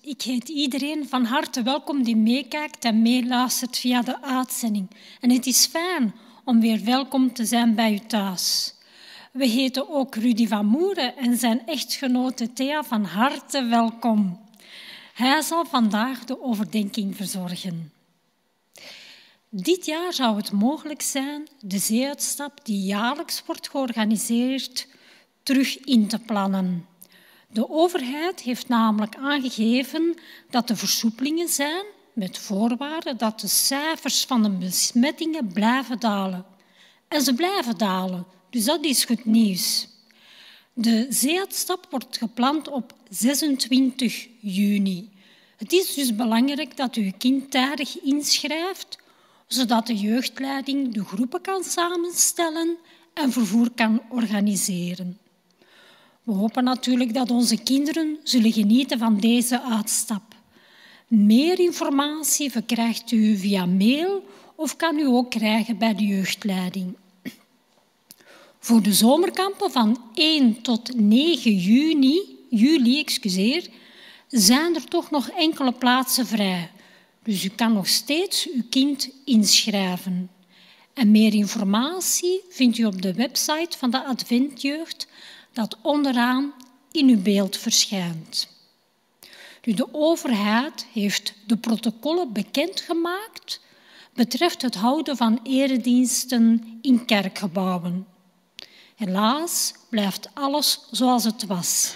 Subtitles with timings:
[0.00, 4.90] Ik heet iedereen van harte welkom die meekijkt en meeluistert via de uitzending.
[5.20, 8.74] En het is fijn om weer welkom te zijn bij u thuis.
[9.32, 14.40] We heten ook Rudy van Moeren en zijn echtgenote Thea van harte welkom.
[15.14, 17.92] Hij zal vandaag de overdenking verzorgen.
[19.48, 24.88] Dit jaar zou het mogelijk zijn de zeeuitstap die jaarlijks wordt georganiseerd
[25.42, 26.86] terug in te plannen.
[27.56, 30.14] De overheid heeft namelijk aangegeven
[30.50, 36.44] dat er versoepelingen zijn met voorwaarde dat de cijfers van de besmettingen blijven dalen.
[37.08, 39.88] En ze blijven dalen, dus dat is goed nieuws.
[40.72, 45.10] De zeeuitstap wordt gepland op 26 juni.
[45.56, 48.98] Het is dus belangrijk dat u uw kind tijdig inschrijft,
[49.46, 52.76] zodat de jeugdleiding de groepen kan samenstellen
[53.14, 55.18] en vervoer kan organiseren.
[56.26, 60.22] We hopen natuurlijk dat onze kinderen zullen genieten van deze uitstap.
[61.06, 66.96] Meer informatie verkrijgt u via mail of kan u ook krijgen bij de jeugdleiding.
[68.58, 72.20] Voor de zomerkampen van 1 tot 9 juni,
[72.50, 73.68] juli excuseer,
[74.28, 76.70] zijn er toch nog enkele plaatsen vrij.
[77.22, 80.30] Dus u kan nog steeds uw kind inschrijven.
[80.92, 85.06] En meer informatie vindt u op de website van de Adventjeugd
[85.56, 86.52] dat onderaan
[86.92, 88.48] in uw beeld verschijnt.
[89.60, 93.60] de overheid heeft de protocollen bekendgemaakt
[94.14, 98.06] betreft het houden van erediensten in kerkgebouwen.
[98.96, 101.94] Helaas blijft alles zoals het was.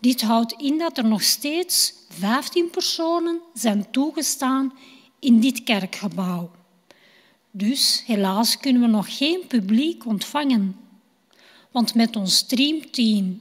[0.00, 4.72] Dit houdt in dat er nog steeds 15 personen zijn toegestaan
[5.18, 6.50] in dit kerkgebouw.
[7.50, 10.85] Dus helaas kunnen we nog geen publiek ontvangen.
[11.76, 13.40] Want met ons streamteam,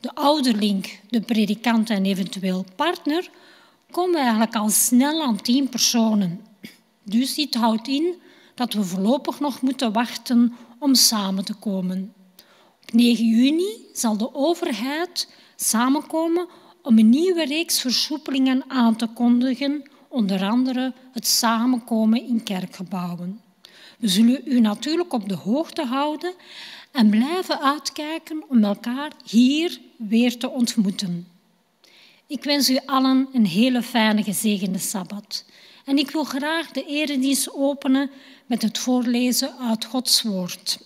[0.00, 3.30] de ouderling, de predikant en eventueel partner,
[3.90, 6.40] komen we eigenlijk al snel aan tien personen.
[7.02, 8.14] Dus dit houdt in
[8.54, 12.12] dat we voorlopig nog moeten wachten om samen te komen.
[12.82, 16.48] Op 9 juni zal de overheid samenkomen
[16.82, 23.40] om een nieuwe reeks versoepelingen aan te kondigen, onder andere het samenkomen in kerkgebouwen.
[23.98, 26.34] We zullen u natuurlijk op de hoogte houden
[26.94, 31.28] en blijven uitkijken om elkaar hier weer te ontmoeten.
[32.26, 35.44] Ik wens u allen een hele fijne gezegende Sabbat.
[35.84, 38.10] En ik wil graag de eredienst openen
[38.46, 40.78] met het voorlezen uit Gods woord.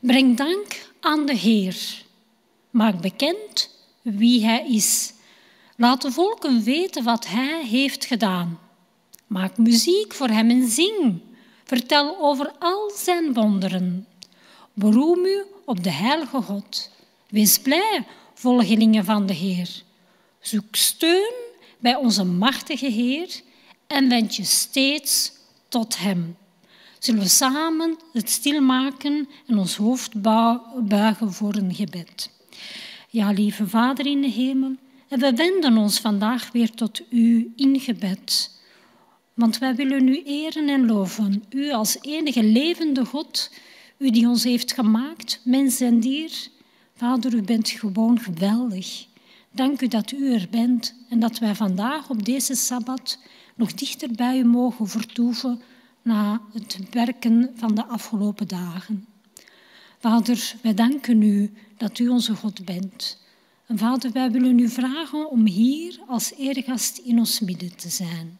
[0.00, 2.04] Breng dank aan de Heer.
[2.70, 3.70] Maak bekend
[4.02, 5.12] wie Hij is.
[5.76, 8.58] Laat de volken weten wat Hij heeft gedaan.
[9.26, 11.20] Maak muziek voor Hem en zing.
[11.64, 14.06] Vertel over al Zijn wonderen.
[14.74, 16.90] Beroem u op de heilige God.
[17.28, 18.04] Wees blij,
[18.34, 19.82] volgelingen van de Heer.
[20.40, 21.32] Zoek steun
[21.78, 23.40] bij onze machtige Heer
[23.86, 25.32] en wend je steeds
[25.68, 26.36] tot Hem.
[26.98, 30.22] Zullen we samen het stilmaken en ons hoofd
[30.82, 32.30] buigen voor een gebed.
[33.08, 34.76] Ja, lieve Vader in de hemel,
[35.08, 38.50] en we wenden ons vandaag weer tot U in gebed.
[39.34, 43.50] Want wij willen U eren en loven, U als enige levende God,
[44.02, 46.48] u die ons heeft gemaakt, mens en dier.
[46.94, 49.06] Vader, u bent gewoon geweldig.
[49.50, 53.18] Dank u dat u er bent en dat wij vandaag op deze Sabbat
[53.54, 55.60] nog dichter bij u mogen vertoeven
[56.02, 59.06] na het werken van de afgelopen dagen.
[59.98, 63.20] Vader, wij danken u dat u onze God bent.
[63.66, 68.38] En Vader, wij willen u vragen om hier als eergast in ons midden te zijn.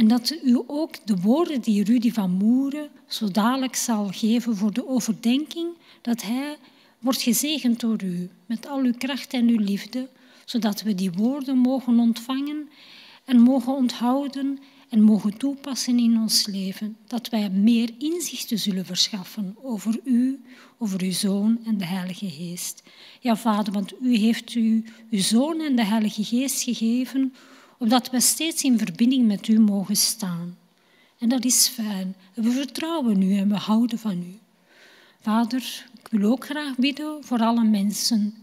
[0.00, 4.72] En dat u ook de woorden die Rudy van Moeren zo dadelijk zal geven voor
[4.72, 5.68] de overdenking,
[6.02, 6.56] dat hij
[6.98, 10.08] wordt gezegend door u met al uw kracht en uw liefde,
[10.44, 12.68] zodat we die woorden mogen ontvangen
[13.24, 14.58] en mogen onthouden
[14.88, 16.96] en mogen toepassen in ons leven.
[17.06, 20.40] Dat wij meer inzichten zullen verschaffen over u,
[20.78, 22.82] over uw Zoon en de Heilige Geest.
[23.20, 27.34] Ja, Vader, want u heeft u uw Zoon en de Heilige Geest gegeven
[27.80, 30.58] opdat we steeds in verbinding met u mogen staan.
[31.18, 32.14] En dat is fijn.
[32.34, 34.38] We vertrouwen u en we houden van u.
[35.20, 38.34] Vader, ik wil ook graag bidden voor alle mensen.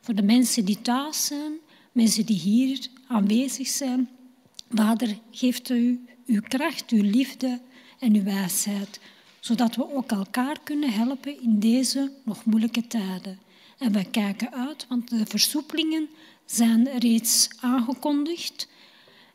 [0.00, 1.52] Voor de mensen die thuis zijn,
[1.92, 4.08] mensen die hier aanwezig zijn.
[4.70, 7.60] Vader, geeft u uw kracht, uw liefde
[7.98, 9.00] en uw wijsheid,
[9.40, 13.38] zodat we ook elkaar kunnen helpen in deze nog moeilijke tijden.
[13.78, 16.08] En we kijken uit, want de versoepelingen
[16.46, 18.70] zijn reeds aangekondigd.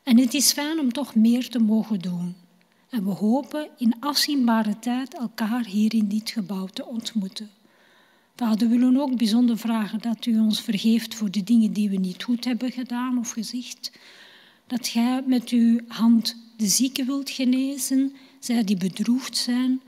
[0.08, 2.36] En het is fijn om toch meer te mogen doen.
[2.90, 7.50] En we hopen in afzienbare tijd elkaar hier in dit gebouw te ontmoeten.
[8.36, 11.96] Vader, we willen ook bijzonder vragen dat u ons vergeeft voor de dingen die we
[11.96, 13.92] niet goed hebben gedaan of gezegd.
[14.68, 19.82] Dat gij met uw hand de zieken wilt genezen, zij die bedroefd zijn.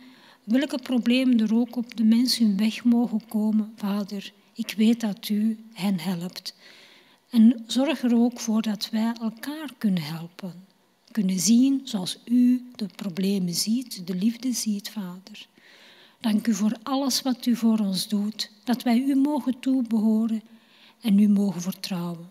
[0.44, 4.32] Welke problemen er ook op de mensen hun weg mogen komen, Vader.
[4.54, 6.56] Ik weet dat u hen helpt.
[7.30, 10.54] En zorg er ook voor dat wij elkaar kunnen helpen.
[11.12, 15.48] Kunnen zien zoals u de problemen ziet, de liefde ziet, Vader.
[16.20, 20.42] Dank u voor alles wat u voor ons doet, dat wij u mogen toebehoren
[21.02, 22.30] en u mogen vertrouwen.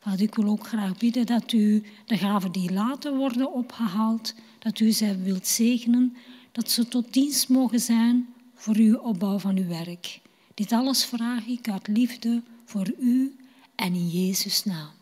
[0.00, 4.80] Vader, ik wil ook graag bidden dat u de gaven die later worden opgehaald, dat
[4.80, 6.16] u ze wilt zegenen,
[6.52, 10.20] dat ze tot dienst mogen zijn voor uw opbouw van uw werk.
[10.54, 13.34] Dit alles vraag ik uit liefde voor u
[13.80, 14.92] en in Jezus' naam.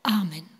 [0.00, 0.57] Amen.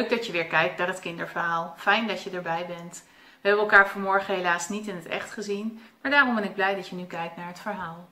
[0.00, 1.74] Leuk dat je weer kijkt naar het kinderverhaal.
[1.76, 3.02] Fijn dat je erbij bent.
[3.40, 6.74] We hebben elkaar vanmorgen helaas niet in het echt gezien, maar daarom ben ik blij
[6.74, 8.08] dat je nu kijkt naar het verhaal.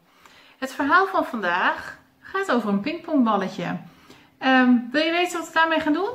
[0.59, 3.77] Het verhaal van vandaag gaat over een pingpongballetje.
[4.41, 6.11] Um, wil je weten wat we daarmee gaan doen?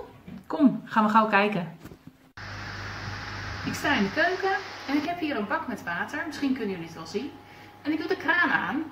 [0.48, 1.78] Kom, gaan we gauw kijken.
[3.66, 4.56] Ik sta in de keuken
[4.88, 6.24] en ik heb hier een bak met water.
[6.28, 7.32] Misschien kunnen jullie het wel zien.
[7.82, 8.84] En ik doe de kraan aan.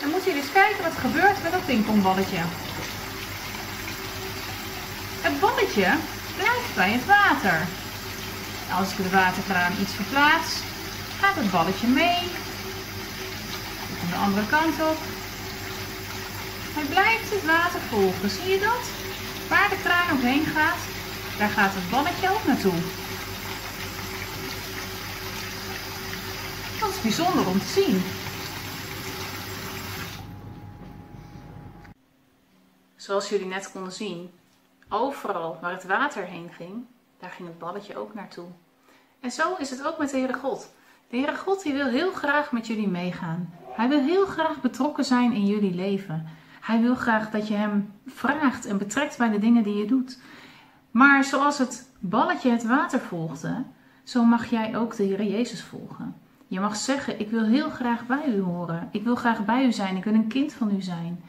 [0.00, 2.40] Dan moet je eens kijken wat er gebeurt met dat pingpongballetje.
[5.22, 5.88] Het balletje
[6.36, 7.58] blijft bij het water.
[8.78, 10.50] Als ik de waterkraan iets verplaats,
[11.20, 12.20] gaat het balletje mee.
[13.98, 14.98] Van de andere kant op.
[16.76, 18.30] Hij blijft het water volgen.
[18.30, 18.84] Zie je dat?
[19.48, 20.82] Waar de kraan ook heen gaat,
[21.38, 22.78] daar gaat het balletje ook naartoe.
[26.80, 28.02] Dat is bijzonder om te zien.
[32.96, 34.30] Zoals jullie net konden zien,
[34.94, 36.84] Overal waar het water heen ging,
[37.18, 38.46] daar ging het balletje ook naartoe.
[39.20, 40.74] En zo is het ook met de Heere God.
[41.08, 43.54] De Heere God die wil heel graag met jullie meegaan.
[43.64, 46.26] Hij wil heel graag betrokken zijn in jullie leven.
[46.60, 50.18] Hij wil graag dat je hem vraagt en betrekt bij de dingen die je doet.
[50.90, 53.64] Maar zoals het balletje het water volgde,
[54.02, 56.16] zo mag jij ook de Heer Jezus volgen.
[56.46, 58.88] Je mag zeggen: Ik wil heel graag bij u horen.
[58.90, 59.96] Ik wil graag bij u zijn.
[59.96, 61.24] Ik wil een kind van u zijn.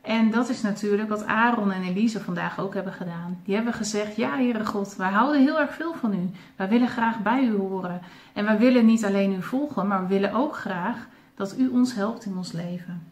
[0.00, 3.40] En dat is natuurlijk wat Aaron en Elise vandaag ook hebben gedaan.
[3.44, 6.30] Die hebben gezegd: Ja, Heere God, wij houden heel erg veel van u.
[6.56, 8.00] Wij willen graag bij u horen.
[8.32, 11.94] En wij willen niet alleen u volgen, maar we willen ook graag dat u ons
[11.94, 13.02] helpt in ons leven.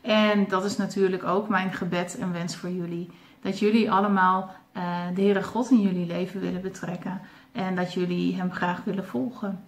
[0.00, 3.10] En dat is natuurlijk ook mijn gebed en wens voor jullie.
[3.40, 4.82] Dat jullie allemaal uh,
[5.14, 7.20] de Heere God in jullie leven willen betrekken.
[7.52, 9.64] En dat jullie hem graag willen volgen.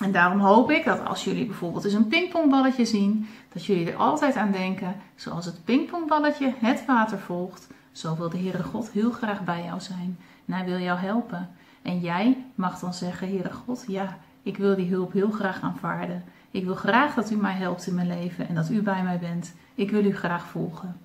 [0.00, 3.96] En daarom hoop ik dat als jullie bijvoorbeeld eens een pingpongballetje zien, dat jullie er
[3.96, 9.10] altijd aan denken, zoals het pingpongballetje het water volgt, zo wil de Heere God heel
[9.10, 10.18] graag bij jou zijn.
[10.46, 11.50] En hij wil jou helpen.
[11.82, 16.24] En jij mag dan zeggen, Heere God, ja, ik wil die hulp heel graag aanvaarden.
[16.50, 19.18] Ik wil graag dat u mij helpt in mijn leven en dat u bij mij
[19.18, 19.54] bent.
[19.74, 20.96] Ik wil u graag volgen.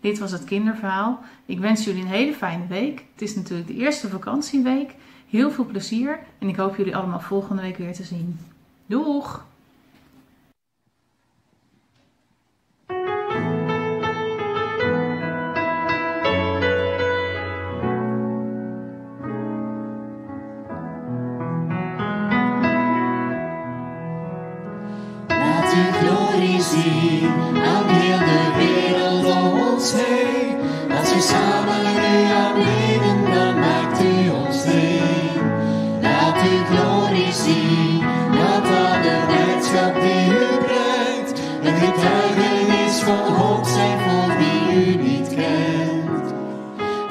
[0.00, 1.20] Dit was het kinderverhaal.
[1.46, 3.04] Ik wens jullie een hele fijne week.
[3.12, 4.94] Het is natuurlijk de eerste vakantieweek.
[5.30, 8.38] Heel veel plezier en ik hoop jullie allemaal volgende week weer te zien.
[8.86, 9.48] Doeg!
[26.62, 30.58] zien aan heel de wereld om ons heen.
[30.88, 32.09] Dat samen
[41.92, 46.34] getuigenis van hoop zijn voor wie u niet kent.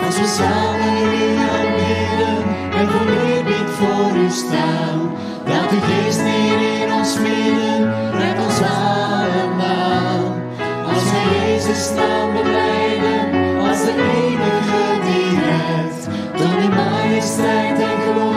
[0.06, 2.44] Als we samen u aanbidden
[2.80, 5.12] en voor eerbied voor u staan,
[5.46, 10.36] laat de geest hier in ons midden, red ons allemaal.
[10.94, 16.08] Als we Jezus staan beleiden, als de enige die redt,
[16.38, 18.29] dan in majesteit en geloof.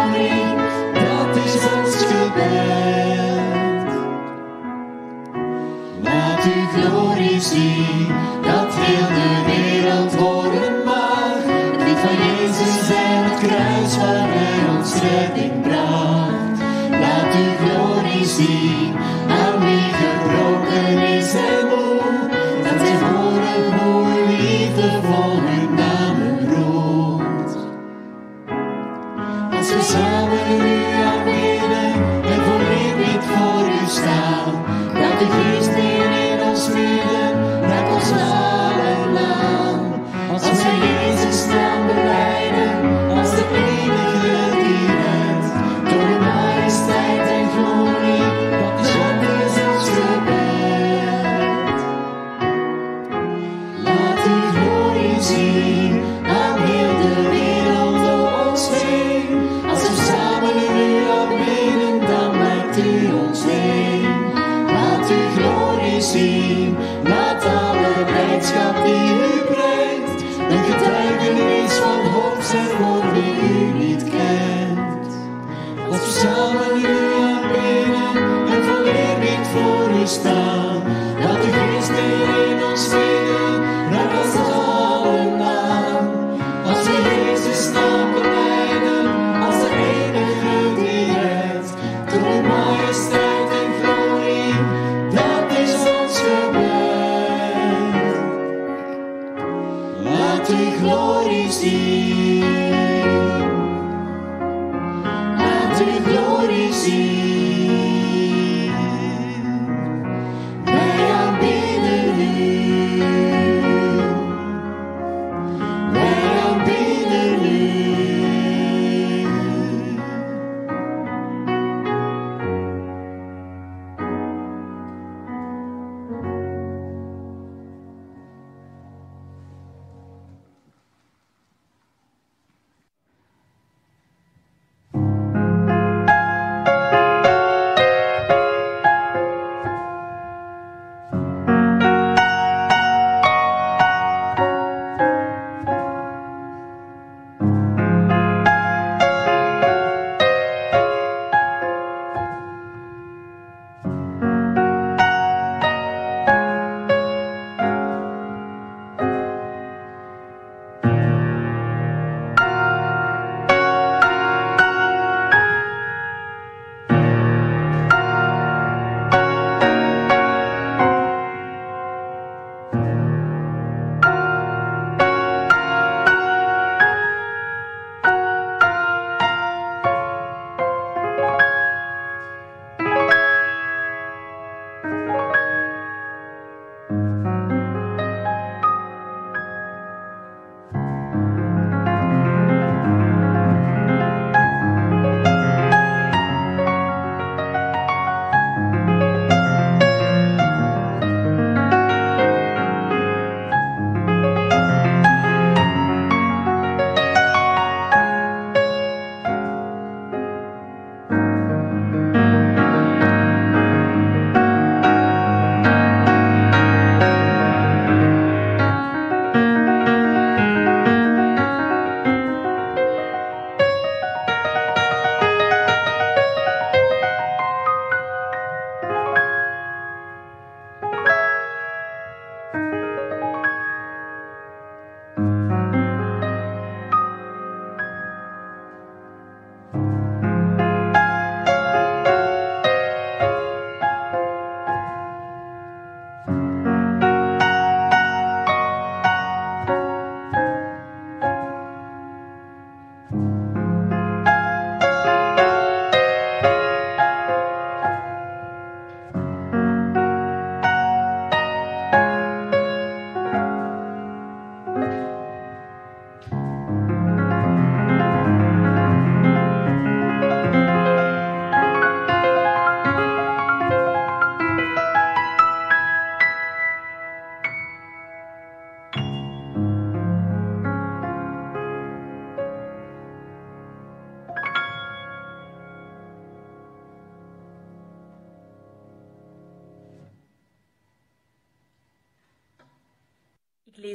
[6.42, 8.06] laat uw glorie zien,
[8.42, 11.42] dat heel de wereld worden mag.
[11.78, 16.60] Het van Jezus en het kruis waar hij ons redding bracht.
[17.00, 18.91] Laat uw glorie zien.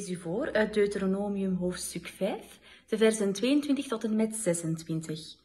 [0.10, 2.36] U voor uit Deuteronomium hoofdstuk 5,
[2.88, 5.36] de versen 22 tot en met 26.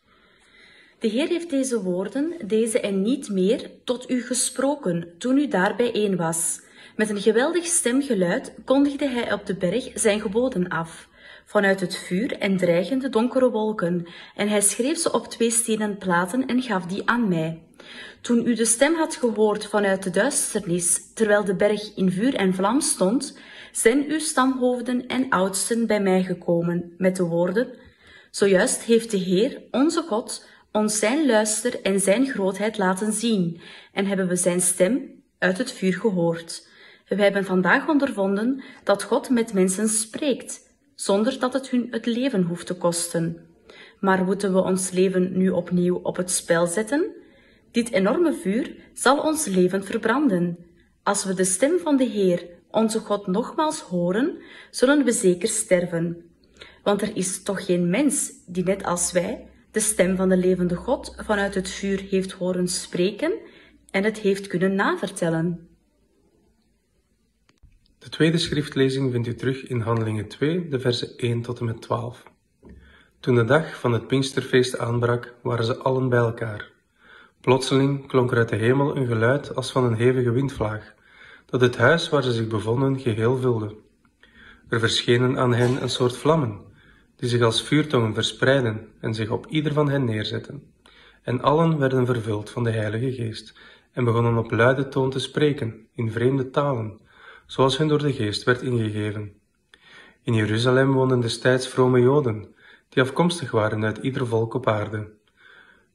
[0.98, 5.76] De Heer heeft deze woorden, deze en niet meer, tot u gesproken toen u daar
[5.76, 6.60] bijeen was.
[6.96, 11.08] Met een geweldig stemgeluid kondigde hij op de berg zijn geboden af,
[11.44, 16.46] vanuit het vuur en dreigende donkere wolken, en hij schreef ze op twee stenen platen
[16.46, 17.62] en gaf die aan mij.
[18.20, 22.54] Toen u de stem had gehoord vanuit de duisternis, terwijl de berg in vuur en
[22.54, 23.36] vlam stond,
[23.72, 27.68] zijn uw stamhoofden en oudsten bij mij gekomen met de woorden,
[28.32, 33.60] Zojuist heeft de Heer, onze God, ons zijn luister en zijn grootheid laten zien,
[33.92, 36.68] en hebben we zijn stem uit het vuur gehoord.
[37.08, 40.60] We hebben vandaag ondervonden dat God met mensen spreekt,
[40.94, 43.46] zonder dat het hun het leven hoeft te kosten.
[44.00, 47.10] Maar moeten we ons leven nu opnieuw op het spel zetten?
[47.70, 50.58] Dit enorme vuur zal ons leven verbranden.
[51.02, 54.38] Als we de stem van de Heer, onze God, nogmaals horen,
[54.70, 56.30] zullen we zeker sterven.
[56.82, 60.76] Want er is toch geen mens die net als wij de stem van de levende
[60.76, 63.32] God vanuit het vuur heeft horen spreken
[63.90, 65.68] en het heeft kunnen navertellen.
[67.98, 71.82] De tweede schriftlezing vindt u terug in Handelingen 2, de versen 1 tot en met
[71.82, 72.22] 12.
[73.20, 76.70] Toen de dag van het Pinksterfeest aanbrak, waren ze allen bij elkaar.
[77.40, 80.94] Plotseling klonk er uit de hemel een geluid als van een hevige windvlaag,
[81.52, 83.74] dat het huis waar ze zich bevonden geheel vulde.
[84.68, 86.60] Er verschenen aan hen een soort vlammen,
[87.16, 90.72] die zich als vuurtongen verspreidden en zich op ieder van hen neerzetten.
[91.22, 93.58] En allen werden vervuld van de Heilige Geest
[93.92, 97.00] en begonnen op luide toon te spreken in vreemde talen,
[97.46, 99.32] zoals hun door de Geest werd ingegeven.
[100.22, 102.54] In Jeruzalem woonden destijds vrome Joden,
[102.88, 105.10] die afkomstig waren uit ieder volk op aarde.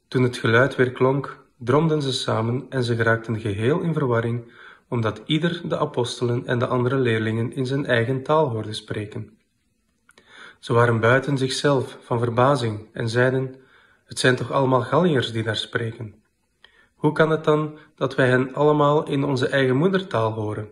[0.07, 4.51] Toen het geluid weer klonk, dromden ze samen en ze geraakten geheel in verwarring,
[4.87, 9.37] omdat ieder de apostelen en de andere leerlingen in zijn eigen taal hoorde spreken.
[10.59, 13.55] Ze waren buiten zichzelf van verbazing en zeiden,
[14.05, 16.15] het zijn toch allemaal Galliërs die daar spreken?
[16.95, 20.69] Hoe kan het dan dat wij hen allemaal in onze eigen moedertaal horen?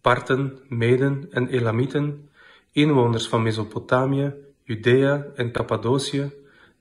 [0.00, 2.30] Parten, Meden en Elamieten,
[2.72, 6.32] inwoners van Mesopotamië, Judea en Cappadocië,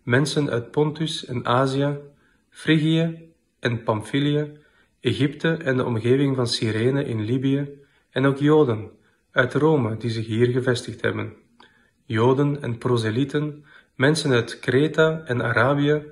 [0.04, 1.97] mensen uit Pontus en Azië,
[2.50, 4.60] Frigië en Pamphylië,
[5.02, 8.92] Egypte en de omgeving van Cyrene in Libië, en ook Joden
[9.32, 11.34] uit Rome die zich hier gevestigd hebben.
[12.06, 16.04] Joden en proselieten, mensen uit Kreta en Arabië,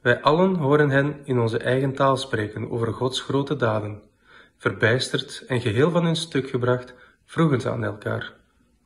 [0.00, 4.02] wij allen horen hen in onze eigen taal spreken over Gods grote daden.
[4.56, 8.32] Verbijsterd en geheel van hun stuk gebracht, vroegen ze aan elkaar: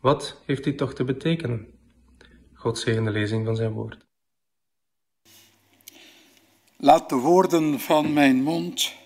[0.01, 1.67] Wat heeft dit toch te betekenen?
[2.55, 3.97] God zegen de lezing van zijn woord.
[6.77, 9.03] Laat de woorden van mijn mond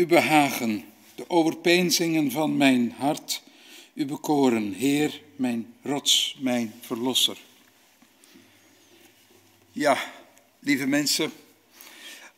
[0.00, 0.84] u behagen,
[1.14, 3.42] de overpeinzingen van mijn hart
[3.94, 7.38] u bekoren, Heer, mijn rots, mijn verlosser.
[9.72, 9.98] Ja,
[10.58, 11.32] lieve mensen,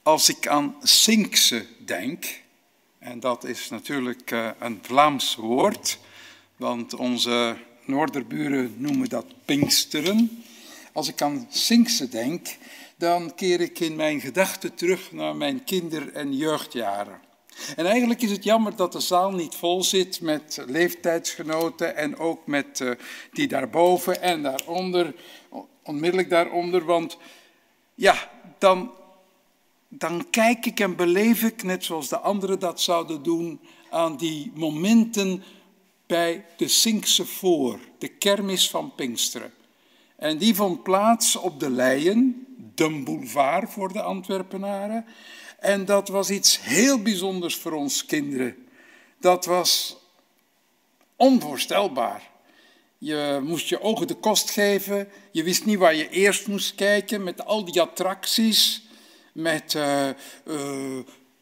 [0.03, 2.41] als ik aan Sinkse denk,
[2.99, 5.99] en dat is natuurlijk eh, een Vlaams woord,
[6.57, 10.45] want onze Noorderburen noemen dat Pinksteren.
[10.93, 12.57] Als ik aan Sinkse denk,
[12.97, 17.31] dan keer ik in mijn gedachten terug naar mijn kinder- en jeugdjaren.
[17.77, 22.47] En eigenlijk is het jammer dat de zaal niet vol zit met leeftijdsgenoten en ook
[22.47, 22.91] met uh,
[23.33, 25.15] die daarboven en daaronder,
[25.83, 27.19] onmiddellijk daaronder, want
[27.95, 28.91] ja, dan,
[29.89, 33.61] dan kijk ik en beleef ik, net zoals de anderen dat zouden doen,
[33.91, 35.43] aan die momenten
[36.07, 39.53] bij de Sinkse Voor, de kermis van Pinksteren.
[40.17, 45.05] En die vond plaats op de Leien, de boulevard voor de Antwerpenaren.
[45.63, 48.57] En dat was iets heel bijzonders voor ons kinderen.
[49.21, 49.97] Dat was
[51.17, 52.31] onvoorstelbaar.
[52.99, 55.09] Je moest je ogen de kost geven.
[55.33, 58.83] Je wist niet waar je eerst moest kijken met al die attracties.
[59.33, 60.15] Met uh, uh,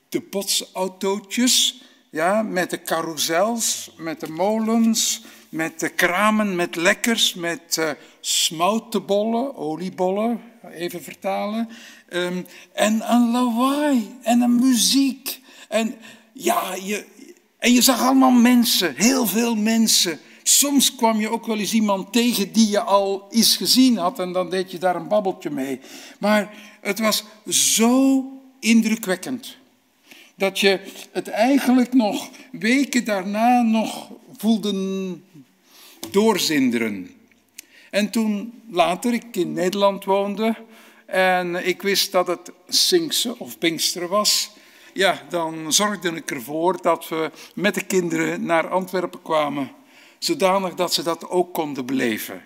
[0.08, 7.76] de botsautootjes, ja, met de carousels, met de molens, met de kramen, met lekkers, met
[7.78, 10.40] uh, smoutenbollen, oliebollen,
[10.72, 11.68] even vertalen.
[12.12, 15.40] Um, en een lawaai en een muziek.
[15.68, 15.94] En
[16.32, 17.04] ja, je,
[17.58, 20.18] en je zag allemaal mensen, heel veel mensen.
[20.42, 24.32] Soms kwam je ook wel eens iemand tegen die je al eens gezien had en
[24.32, 25.80] dan deed je daar een babbeltje mee.
[26.18, 28.24] Maar het was zo
[28.60, 29.56] indrukwekkend
[30.34, 30.80] dat je
[31.12, 35.18] het eigenlijk nog weken daarna nog voelde
[36.10, 37.10] doorzinderen.
[37.90, 40.56] En toen later ik in Nederland woonde
[41.10, 44.50] en ik wist dat het Sinkse of Pinksteren was,
[44.92, 49.78] ja, dan zorgde ik ervoor dat we met de kinderen naar Antwerpen kwamen
[50.20, 52.42] zodanig dat ze dat ook konden beleven.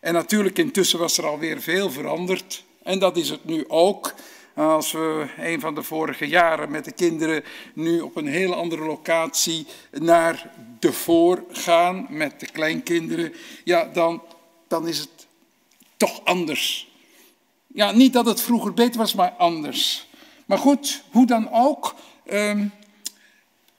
[0.00, 2.64] En natuurlijk, intussen was er alweer veel veranderd.
[2.82, 4.14] En dat is het nu ook.
[4.54, 8.84] Als we een van de vorige jaren met de kinderen nu op een heel andere
[8.84, 13.32] locatie naar de voor gaan met de kleinkinderen,
[13.64, 14.22] ja, dan,
[14.68, 15.26] dan is het
[15.96, 16.90] toch anders.
[17.76, 20.06] Ja, niet dat het vroeger beter was, maar anders.
[20.46, 21.94] Maar goed, hoe dan ook,
[22.26, 22.66] ehm,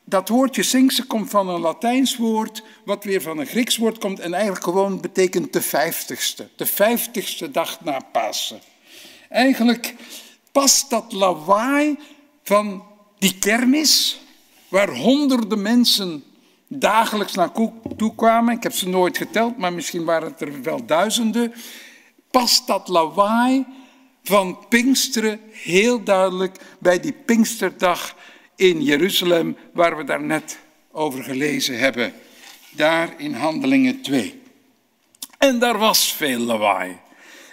[0.03, 4.19] dat woordje Sinkse komt van een Latijns woord, wat weer van een Grieks woord komt
[4.19, 6.49] en eigenlijk gewoon betekent de vijftigste.
[6.55, 8.60] De vijftigste dag na Pasen.
[9.29, 9.95] Eigenlijk
[10.51, 11.97] past dat lawaai
[12.43, 12.83] van
[13.17, 14.19] die kermis,
[14.67, 16.23] waar honderden mensen
[16.67, 18.55] dagelijks naartoe kwamen.
[18.55, 21.53] Ik heb ze nooit geteld, maar misschien waren het er wel duizenden.
[22.31, 23.65] Past dat lawaai
[24.28, 28.16] van Pinksteren heel duidelijk bij die Pinksterdag
[28.56, 30.60] in Jeruzalem, waar we daar net
[30.92, 32.13] over gelezen hebben.
[32.72, 34.42] Daar in Handelingen 2.
[35.38, 36.98] En daar was veel lawaai.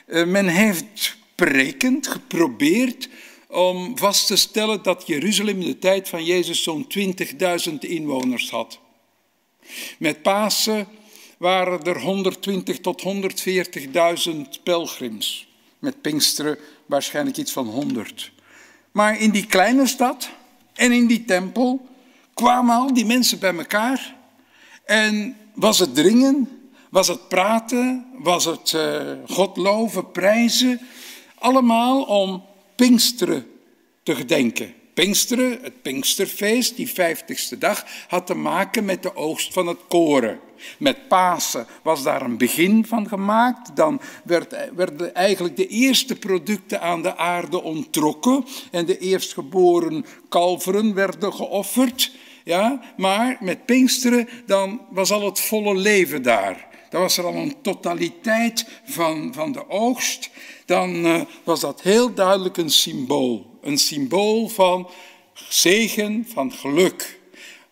[0.07, 3.09] Eh, men heeft berekend, geprobeerd
[3.49, 8.79] om vast te stellen dat Jeruzalem in de tijd van Jezus zo'n 20.000 inwoners had.
[9.99, 10.87] Met Pasen
[11.39, 15.54] waren er 120 tot 140.000 pelgrims.
[15.85, 18.33] Met Pinksteren waarschijnlijk iets van 100.
[18.93, 20.29] Maar in die kleine stad
[20.73, 21.89] en in die tempel
[22.35, 24.15] kwamen al die mensen bij elkaar.
[24.85, 26.49] En was het dringen,
[26.91, 30.81] was het praten, was het uh, God loven, prijzen.
[31.35, 32.45] Allemaal om
[32.77, 33.47] Pinksteren
[34.03, 34.75] te gedenken.
[34.95, 40.41] Pinksteren, het Pinksterfeest, die vijftigste dag, had te maken met de oogst van het koren.
[40.79, 43.77] Met Pasen was daar een begin van gemaakt.
[43.77, 50.95] Dan werd, werden eigenlijk de eerste producten aan de aarde ontrokken en de eerstgeboren kalveren
[50.95, 52.13] werden geofferd.
[52.45, 56.67] Ja, maar met Pinksteren dan was al het volle leven daar.
[56.91, 60.31] Dan was er al een totaliteit van, van de oogst.
[60.67, 63.59] Dan uh, was dat heel duidelijk een symbool.
[63.63, 64.91] Een symbool van
[65.35, 67.21] zegen, van geluk.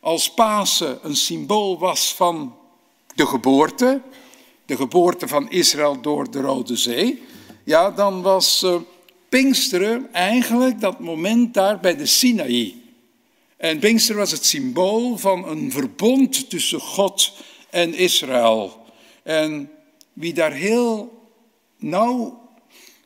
[0.01, 2.57] Als Pasen een symbool was van
[3.15, 4.01] de geboorte,
[4.67, 7.23] de geboorte van Israël door de Rode Zee,
[7.65, 8.77] ja, dan was uh,
[9.29, 12.81] Pinksteren eigenlijk dat moment daar bij de Sinaï.
[13.57, 17.33] En Pinksteren was het symbool van een verbond tussen God
[17.71, 18.87] en Israël.
[19.23, 19.71] En
[20.13, 21.23] wie daar heel
[21.79, 22.41] nauw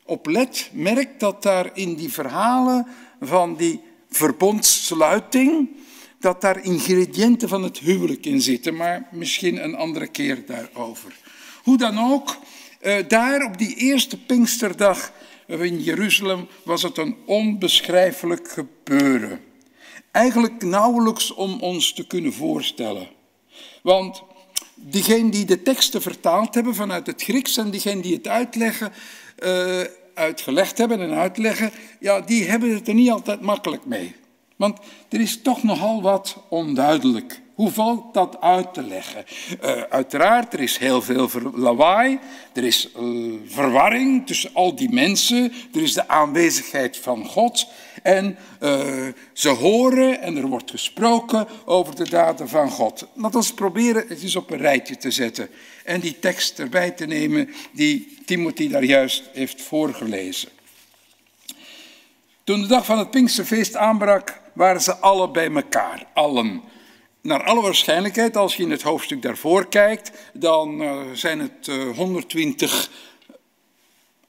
[0.05, 2.87] op let, merkt dat daar in die verhalen
[3.21, 5.69] van die verbondssluiting,
[6.19, 11.15] dat daar ingrediënten van het huwelijk in zitten, maar misschien een andere keer daarover.
[11.63, 12.37] Hoe dan ook,
[12.79, 15.11] eh, daar op die eerste Pinksterdag
[15.47, 19.39] in Jeruzalem was het een onbeschrijfelijk gebeuren.
[20.11, 23.07] Eigenlijk nauwelijks om ons te kunnen voorstellen.
[23.83, 24.23] Want
[24.75, 28.91] diegenen die de teksten vertaald hebben vanuit het Grieks en diegenen die het uitleggen,
[29.43, 29.81] uh,
[30.13, 34.15] uitgelegd hebben en uitleggen, ja, die hebben het er niet altijd makkelijk mee.
[34.57, 37.41] Want er is toch nogal wat onduidelijk.
[37.53, 39.25] Hoe valt dat uit te leggen?
[39.63, 42.19] Uh, uiteraard, er is heel veel lawaai,
[42.53, 47.67] er is uh, verwarring tussen al die mensen, er is de aanwezigheid van God
[48.03, 53.07] en uh, ze horen en er wordt gesproken over de daden van God.
[53.13, 55.49] Laten we proberen het eens op een rijtje te zetten
[55.85, 60.49] en die tekst erbij te nemen die Timothy daar juist heeft voorgelezen.
[62.43, 66.61] Toen de dag van het Pinksterfeest aanbrak, waren ze alle bij elkaar, allen.
[67.21, 71.95] Naar alle waarschijnlijkheid, als je in het hoofdstuk daarvoor kijkt, dan uh, zijn het uh,
[71.95, 72.91] 120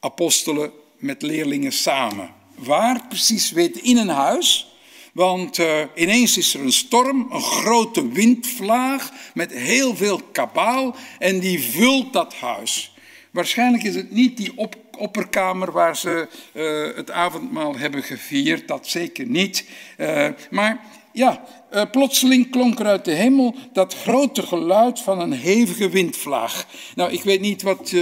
[0.01, 2.35] apostelen met leerlingen samen.
[2.55, 4.77] Waar precies weet in een huis,
[5.13, 11.39] want uh, ineens is er een storm, een grote windvlaag met heel veel kabaal en
[11.39, 12.95] die vult dat huis.
[13.31, 18.87] Waarschijnlijk is het niet die op, opperkamer waar ze uh, het avondmaal hebben gevierd, dat
[18.87, 19.65] zeker niet.
[19.99, 20.81] Uh, maar
[21.13, 26.67] ja, uh, plotseling klonk er uit de hemel dat grote geluid van een hevige windvlaag.
[26.95, 27.95] Nou, ik weet niet wat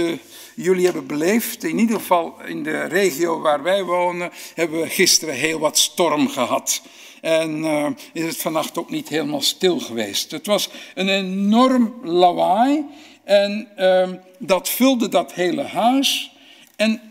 [0.55, 1.63] jullie hebben beleefd.
[1.63, 6.29] In ieder geval in de regio waar wij wonen hebben we gisteren heel wat storm
[6.29, 6.81] gehad.
[7.21, 7.65] En
[8.13, 10.31] is het vannacht ook niet helemaal stil geweest.
[10.31, 12.85] Het was een enorm lawaai.
[13.27, 16.31] En uh, dat vulde dat hele huis.
[16.77, 17.01] En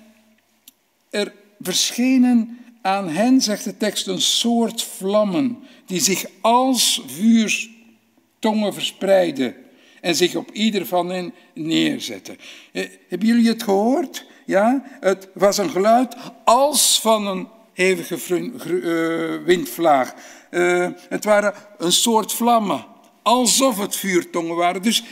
[1.10, 9.54] er verschenen aan hen, zegt de tekst, een soort vlammen die zich als vuurtongen verspreiden
[10.00, 12.38] en zich op ieder van hen neerzetten.
[12.72, 14.26] Eh, hebben jullie het gehoord?
[14.44, 20.14] Ja, het was een geluid als van een hevige uh, windvlaag.
[20.50, 22.86] Uh, het waren een soort vlammen,
[23.22, 24.82] alsof het vuurtongen waren.
[24.82, 25.04] Dus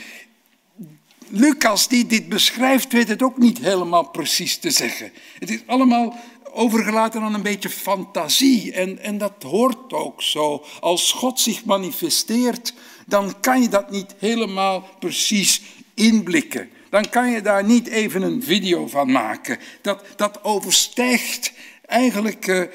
[1.29, 5.11] Lucas die dit beschrijft, weet het ook niet helemaal precies te zeggen.
[5.39, 6.15] Het is allemaal
[6.55, 8.73] overgelaten aan een beetje fantasie.
[8.73, 10.65] En, en dat hoort ook zo.
[10.79, 12.73] Als God zich manifesteert,
[13.05, 15.61] dan kan je dat niet helemaal precies
[15.93, 16.69] inblikken.
[16.89, 19.57] Dan kan je daar niet even een video van maken.
[19.81, 21.51] Dat, dat overstijgt
[21.85, 22.67] eigenlijk uh, uh,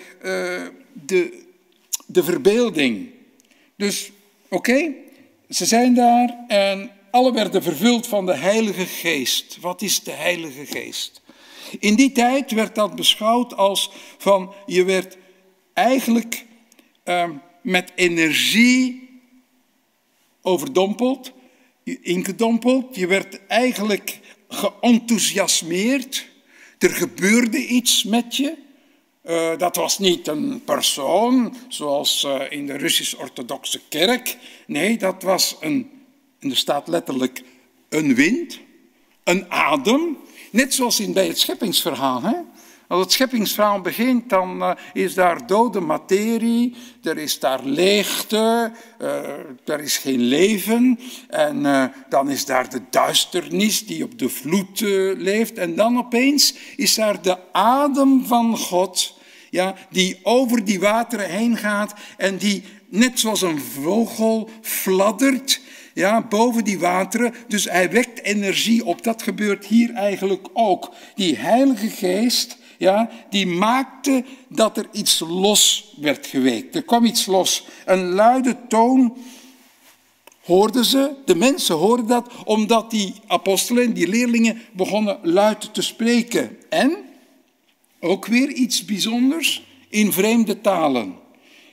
[0.92, 1.42] de,
[2.06, 3.08] de verbeelding.
[3.76, 4.10] Dus
[4.48, 4.92] oké,
[5.50, 9.58] ze zijn daar en alle werden vervuld van de Heilige Geest.
[9.60, 11.22] Wat is de Heilige Geest?
[11.78, 15.16] In die tijd werd dat beschouwd als van je werd
[15.72, 16.44] eigenlijk
[17.04, 17.30] uh,
[17.62, 19.08] met energie
[20.42, 21.32] overdompeld,
[22.02, 22.96] ingedompeld.
[22.96, 24.18] Je werd eigenlijk
[24.48, 26.28] geenthousiasmeerd.
[26.78, 28.56] Er gebeurde iets met je.
[29.24, 34.36] Uh, dat was niet een persoon zoals uh, in de Russisch-Orthodoxe kerk.
[34.66, 35.90] Nee, dat was een,
[36.40, 37.42] en er staat letterlijk
[37.88, 38.58] een wind,
[39.24, 40.18] een adem.
[40.50, 42.22] Net zoals in, bij het scheppingsverhaal.
[42.22, 42.34] Hè?
[42.88, 48.72] Als het scheppingsverhaal begint, dan uh, is daar dode materie, er is daar leegte,
[49.02, 49.08] uh,
[49.64, 50.98] er is geen leven.
[51.28, 54.80] En uh, dan is daar de duisternis die op de vloed
[55.16, 55.58] leeft.
[55.58, 59.18] En dan opeens is daar de adem van God,
[59.50, 65.60] ja, die over die wateren heen gaat en die net zoals een vogel fladdert
[65.94, 67.34] ja, boven die wateren.
[67.48, 69.02] Dus hij wekt energie op.
[69.02, 70.92] Dat gebeurt hier eigenlijk ook.
[71.14, 76.74] Die Heilige Geest, ja, die maakte dat er iets los werd geweekt.
[76.74, 77.66] Er kwam iets los.
[77.84, 79.16] Een luide toon
[80.44, 86.56] hoorden ze, de mensen hoorden dat, omdat die apostelen, die leerlingen, begonnen luid te spreken.
[86.68, 86.96] En,
[88.00, 91.14] ook weer iets bijzonders, in vreemde talen.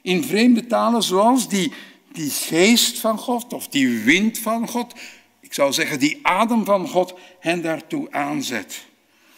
[0.01, 1.71] In vreemde talen zoals die
[2.17, 4.93] die geest van God of die wind van God,
[5.39, 8.85] ik zou zeggen die adem van God, hen daartoe aanzet.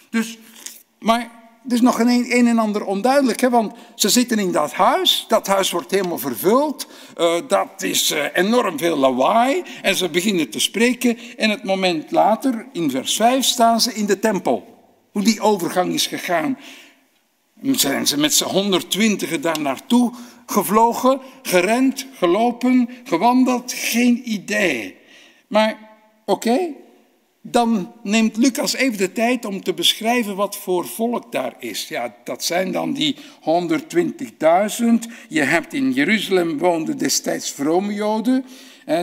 [0.09, 0.37] Dus,
[0.99, 1.31] maar
[1.67, 3.49] er is nog een, een en ander onduidelijk, hè?
[3.49, 6.87] want ze zitten in dat huis, dat huis wordt helemaal vervuld,
[7.17, 12.11] uh, dat is uh, enorm veel lawaai en ze beginnen te spreken en het moment
[12.11, 14.77] later, in vers 5, staan ze in de tempel.
[15.11, 16.57] Hoe die overgang is gegaan.
[17.61, 20.13] Zijn ze met z'n 120 daar naartoe
[20.49, 24.95] gevlogen, gerend, gelopen, gewandeld, geen idee.
[25.47, 25.77] Maar
[26.25, 26.59] oké,
[27.41, 31.87] dan neemt Lucas even de tijd om te beschrijven wat voor volk daar is.
[31.87, 34.85] Ja, dat zijn dan die 120.000.
[35.29, 38.45] Je hebt in Jeruzalem woonden destijds vrome Joden,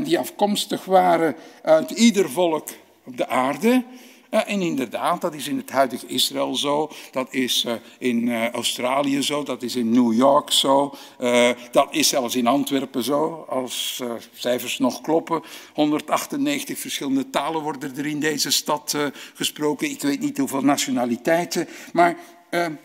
[0.02, 2.68] die afkomstig waren uit ieder volk
[3.04, 3.84] op de aarde.
[4.30, 9.22] En inderdaad, dat is in het huidige Israël zo, dat is eh, in eh, Australië
[9.22, 14.02] zo, dat is in New York zo, eh, dat is zelfs in Antwerpen zo, als
[14.32, 15.42] cijfers nog kloppen.
[15.74, 18.96] 198 verschillende talen worden er in deze stad
[19.34, 19.90] gesproken.
[19.90, 22.16] Ik weet niet hoeveel nationaliteiten, maar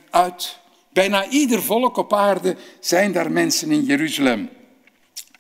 [0.10, 0.60] uit
[0.94, 4.50] bijna ieder volk op aarde zijn daar mensen in Jeruzalem.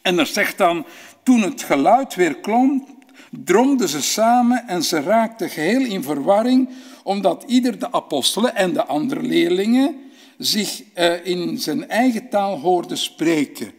[0.01, 0.85] En er zegt dan,
[1.23, 2.87] toen het geluid weer klonk,
[3.31, 6.69] dromden ze samen en ze raakten geheel in verwarring,
[7.03, 9.95] omdat ieder de apostelen en de andere leerlingen
[10.37, 13.71] zich uh, in zijn eigen taal hoorden spreken.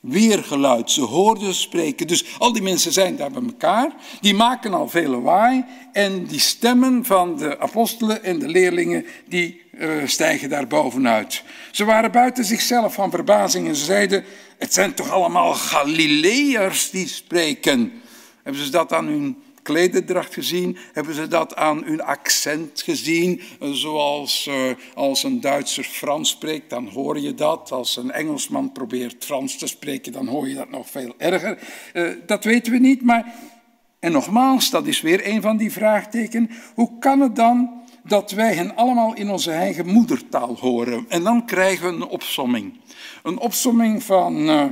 [0.00, 2.06] Weergeluid, ze hoorden spreken.
[2.06, 6.40] Dus al die mensen zijn daar bij elkaar, die maken al veel lawaai en die
[6.40, 11.42] stemmen van de apostelen en de leerlingen, die uh, stijgen daar bovenuit.
[11.70, 14.24] Ze waren buiten zichzelf van verbazing en ze zeiden,
[14.58, 17.92] het zijn toch allemaal Galileërs die spreken.
[18.42, 20.76] Hebben ze dat aan hun klederdracht gezien?
[20.92, 23.40] Hebben ze dat aan hun accent gezien?
[23.60, 27.72] Zoals uh, als een Duitser Frans spreekt, dan hoor je dat.
[27.72, 31.58] Als een Engelsman probeert Frans te spreken, dan hoor je dat nog veel erger.
[31.92, 33.34] Uh, dat weten we niet, maar...
[33.98, 36.54] En nogmaals, dat is weer een van die vraagtekens.
[36.74, 37.70] Hoe kan het dan
[38.04, 41.04] dat wij hen allemaal in onze eigen moedertaal horen?
[41.08, 42.80] En dan krijgen we een opsomming.
[43.22, 44.48] Een opsomming van...
[44.48, 44.64] Uh,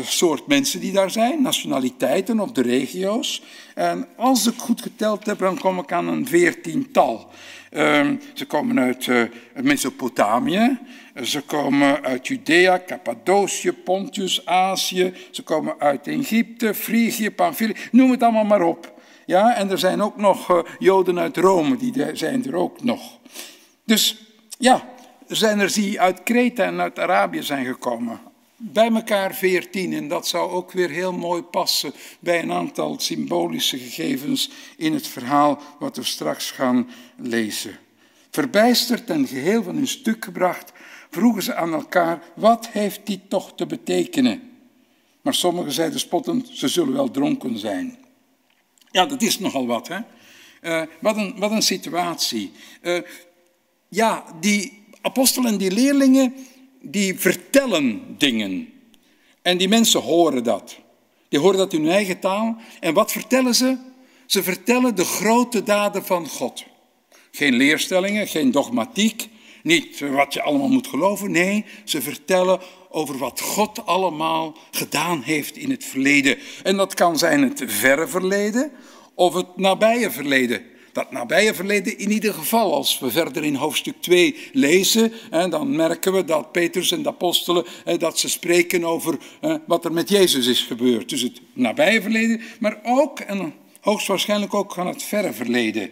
[0.00, 3.42] soort mensen die daar zijn, nationaliteiten of de regio's.
[3.74, 7.30] En als ik goed geteld heb, dan kom ik aan een veertiental.
[7.70, 9.22] Um, ze komen uit uh,
[9.62, 10.78] Mesopotamië,
[11.22, 18.22] ze komen uit Judea, Cappadocië, Pontus, Azië, ze komen uit Egypte, Frigië, Pamphylië, noem het
[18.22, 19.00] allemaal maar op.
[19.26, 23.18] Ja, en er zijn ook nog uh, Joden uit Rome, die zijn er ook nog.
[23.84, 24.24] Dus
[24.58, 24.88] ja,
[25.28, 28.20] er zijn er die uit Kreta en uit Arabië zijn gekomen
[28.64, 29.92] bij elkaar veertien.
[29.92, 35.06] En dat zou ook weer heel mooi passen bij een aantal symbolische gegevens in het
[35.06, 37.78] verhaal wat we straks gaan lezen.
[38.30, 40.72] Verbijsterd en geheel van hun stuk gebracht,
[41.10, 44.50] vroegen ze aan elkaar, wat heeft dit toch te betekenen?
[45.22, 47.98] Maar sommigen zeiden spottend, ze zullen wel dronken zijn.
[48.90, 49.98] Ja, dat is nogal wat, hè?
[50.60, 52.52] Eh, wat, een, wat een situatie.
[52.80, 52.98] Eh,
[53.88, 56.34] ja, die apostelen en die leerlingen,
[56.82, 58.72] die vertellen dingen.
[59.42, 60.76] En die mensen horen dat.
[61.28, 62.56] Die horen dat in hun eigen taal.
[62.80, 63.76] En wat vertellen ze?
[64.26, 66.64] Ze vertellen de grote daden van God.
[67.30, 69.28] Geen leerstellingen, geen dogmatiek,
[69.62, 71.30] niet wat je allemaal moet geloven.
[71.30, 76.38] Nee, ze vertellen over wat God allemaal gedaan heeft in het verleden.
[76.62, 78.72] En dat kan zijn het verre verleden
[79.14, 80.62] of het nabije verleden.
[80.92, 86.12] Dat nabije verleden in ieder geval, als we verder in hoofdstuk 2 lezen, dan merken
[86.12, 87.64] we dat Petrus en de apostelen,
[87.98, 89.18] dat ze spreken over
[89.66, 91.08] wat er met Jezus is gebeurd.
[91.08, 95.90] Dus het nabije verleden, maar ook, en hoogstwaarschijnlijk ook van het verre verleden.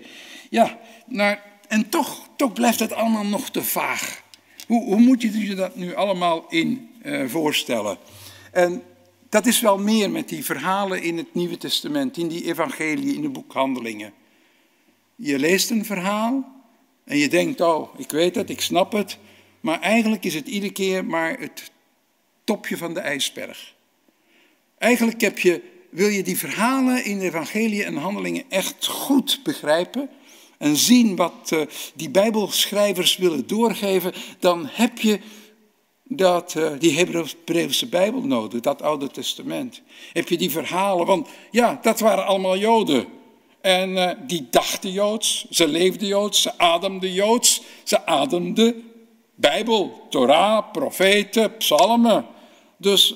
[0.51, 1.37] Ja, nou,
[1.69, 4.23] en toch, toch blijft het allemaal nog te vaag.
[4.67, 7.99] Hoe, hoe moet je je dat nu allemaal in uh, voorstellen?
[8.53, 8.83] En
[9.29, 13.23] dat is wel meer met die verhalen in het Nieuwe Testament, in die evangelie, in
[13.23, 14.13] de boekhandelingen.
[15.23, 16.63] Je leest een verhaal
[17.05, 19.19] en je denkt, oh, ik weet het, ik snap het.
[19.61, 21.71] Maar eigenlijk is het iedere keer maar het
[22.45, 23.75] topje van de ijsberg.
[24.79, 30.11] Eigenlijk heb je, wil je die verhalen in de evangelie en handelingen echt goed begrijpen
[30.59, 31.61] en zien wat uh,
[31.95, 35.21] die bijbelschrijvers willen doorgeven, dan heb je
[36.05, 39.83] dat, uh, die Hebreeuwse Bijbel nodig, dat Oude Testament.
[40.13, 43.20] Heb je die verhalen, want ja, dat waren allemaal Joden.
[43.61, 48.91] En uh, die dachten Joods, ze leefden Joods, ze ademden Joods, ze ademden
[49.35, 52.27] Bijbel, Torah, profeten, psalmen.
[52.77, 53.15] Dus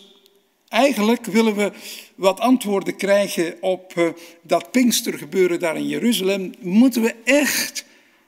[0.68, 1.72] eigenlijk willen we
[2.14, 4.08] wat antwoorden krijgen op uh,
[4.42, 7.84] dat Pinkstergebeuren daar in Jeruzalem, moeten we echt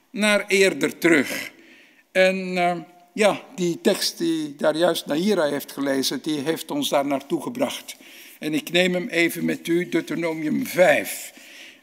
[0.09, 1.51] naar eerder terug.
[2.11, 2.75] En uh,
[3.13, 7.95] ja, die tekst die daar juist Naira heeft gelezen, die heeft ons daar naartoe gebracht.
[8.39, 11.33] En ik neem hem even met u, Deuteronomium 5.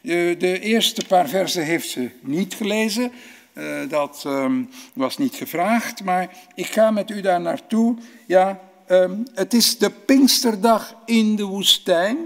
[0.05, 3.11] De, de eerste paar versen heeft ze niet gelezen.
[3.53, 7.95] Uh, dat um, was niet gevraagd, maar ik ga met u daar naartoe.
[8.25, 12.17] Ja, um, het is de Pinksterdag in de woestijn.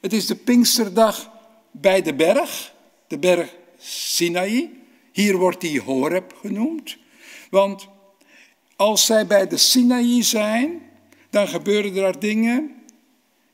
[0.00, 1.30] Het is de Pinksterdag
[1.70, 2.72] bij de berg,
[3.06, 4.70] de berg Sinaï.
[5.12, 6.96] Hier wordt die Horeb genoemd.
[7.50, 7.88] Want
[8.76, 10.82] als zij bij de Sinaï zijn,
[11.30, 12.74] dan gebeuren er dingen.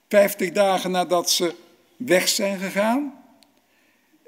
[0.08, 1.54] Vijftig dagen nadat ze
[2.06, 3.24] weg zijn gegaan.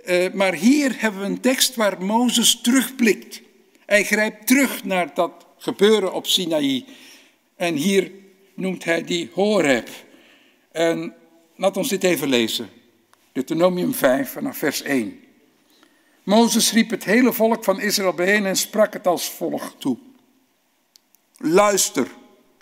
[0.07, 3.43] Uh, maar hier hebben we een tekst waar Mozes terugblikt.
[3.87, 6.85] Hij grijpt terug naar dat gebeuren op Sinaï.
[7.57, 8.11] En hier
[8.55, 9.89] noemt hij die Horeb.
[10.71, 11.15] En
[11.57, 12.69] laat ons dit even lezen.
[13.33, 15.21] Deuteronomium 5 vanaf vers 1.
[16.23, 19.99] Mozes riep het hele volk van Israël bijeen en sprak het als volgt toe.
[21.37, 22.09] Luister.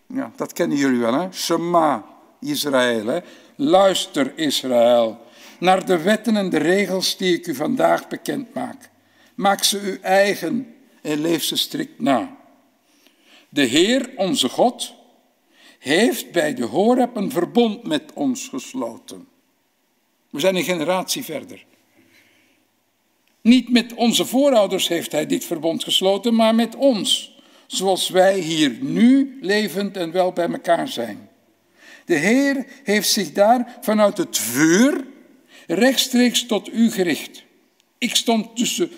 [0.07, 1.33] Ja, dat kennen jullie wel, hè?
[1.33, 2.05] Shema,
[2.41, 3.22] Israël.
[3.57, 5.18] Luister, Israël,
[5.59, 8.91] naar de wetten en de regels die ik u vandaag bekend maak.
[9.34, 12.36] Maak ze uw eigen en leef ze strikt na.
[13.49, 14.95] De Heer, onze God,
[15.78, 19.28] heeft bij de Horeb een verbond met ons gesloten.
[20.30, 21.64] We zijn een generatie verder.
[23.41, 28.78] Niet met onze voorouders heeft hij dit verbond gesloten, maar met ons, zoals wij hier
[28.80, 31.30] nu levend en wel bij elkaar zijn.
[32.11, 35.07] De Heer heeft zich daar vanuit het vuur
[35.67, 37.45] rechtstreeks tot u gericht.
[37.99, 38.91] Ik stond tussen,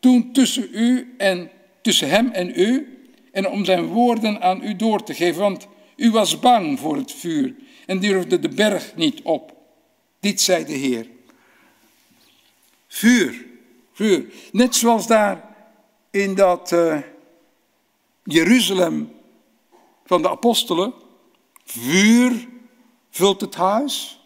[0.00, 1.50] toen tussen u en
[1.82, 2.98] tussen hem en u
[3.32, 7.12] en om zijn woorden aan u door te geven, want u was bang voor het
[7.12, 7.54] vuur
[7.86, 9.56] en durfde de berg niet op.
[10.20, 11.06] Dit zei de Heer.
[12.88, 13.46] Vuur,
[13.92, 14.24] vuur.
[14.52, 15.56] Net zoals daar
[16.10, 16.98] in dat uh,
[18.22, 19.12] Jeruzalem
[20.04, 20.92] van de apostelen.
[21.64, 22.52] Vuur
[23.14, 24.20] vult het huis,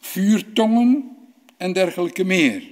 [0.00, 1.16] vuurtongen
[1.56, 2.62] en dergelijke meer.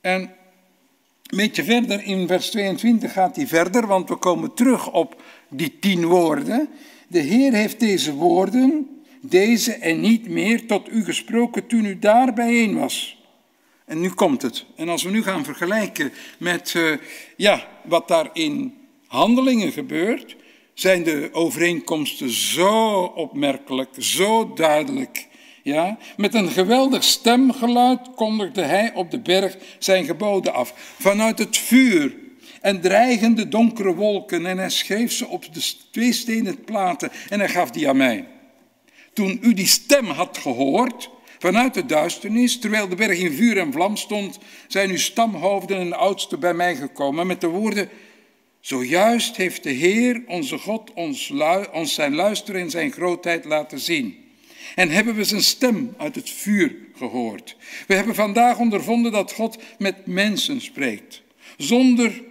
[0.00, 5.22] En een beetje verder in vers 22 gaat hij verder, want we komen terug op
[5.48, 6.68] die tien woorden.
[7.08, 8.88] De Heer heeft deze woorden,
[9.20, 13.24] deze en niet meer, tot u gesproken toen u daar bijeen was.
[13.84, 14.64] En nu komt het.
[14.76, 16.96] En als we nu gaan vergelijken met uh,
[17.36, 18.74] ja, wat daar in
[19.06, 20.36] handelingen gebeurt,
[20.76, 25.26] zijn de overeenkomsten zo opmerkelijk, zo duidelijk.
[25.62, 25.98] Ja?
[26.16, 30.94] Met een geweldig stemgeluid kondigde hij op de berg zijn geboden af.
[30.98, 32.14] Vanuit het vuur
[32.60, 34.46] en dreigende donkere wolken.
[34.46, 38.28] En hij schreef ze op de twee stenen platen en hij gaf die aan mij.
[39.12, 43.72] Toen u die stem had gehoord, vanuit de duisternis, terwijl de berg in vuur en
[43.72, 47.88] vlam stond, zijn uw stamhoofden en oudsten bij mij gekomen met de woorden
[48.66, 51.32] Zojuist heeft de Heer, onze God, ons,
[51.72, 54.16] ons zijn luisteren en zijn grootheid laten zien.
[54.74, 57.56] En hebben we zijn stem uit het vuur gehoord.
[57.86, 61.22] We hebben vandaag ondervonden dat God met mensen spreekt.
[61.56, 62.22] Zonder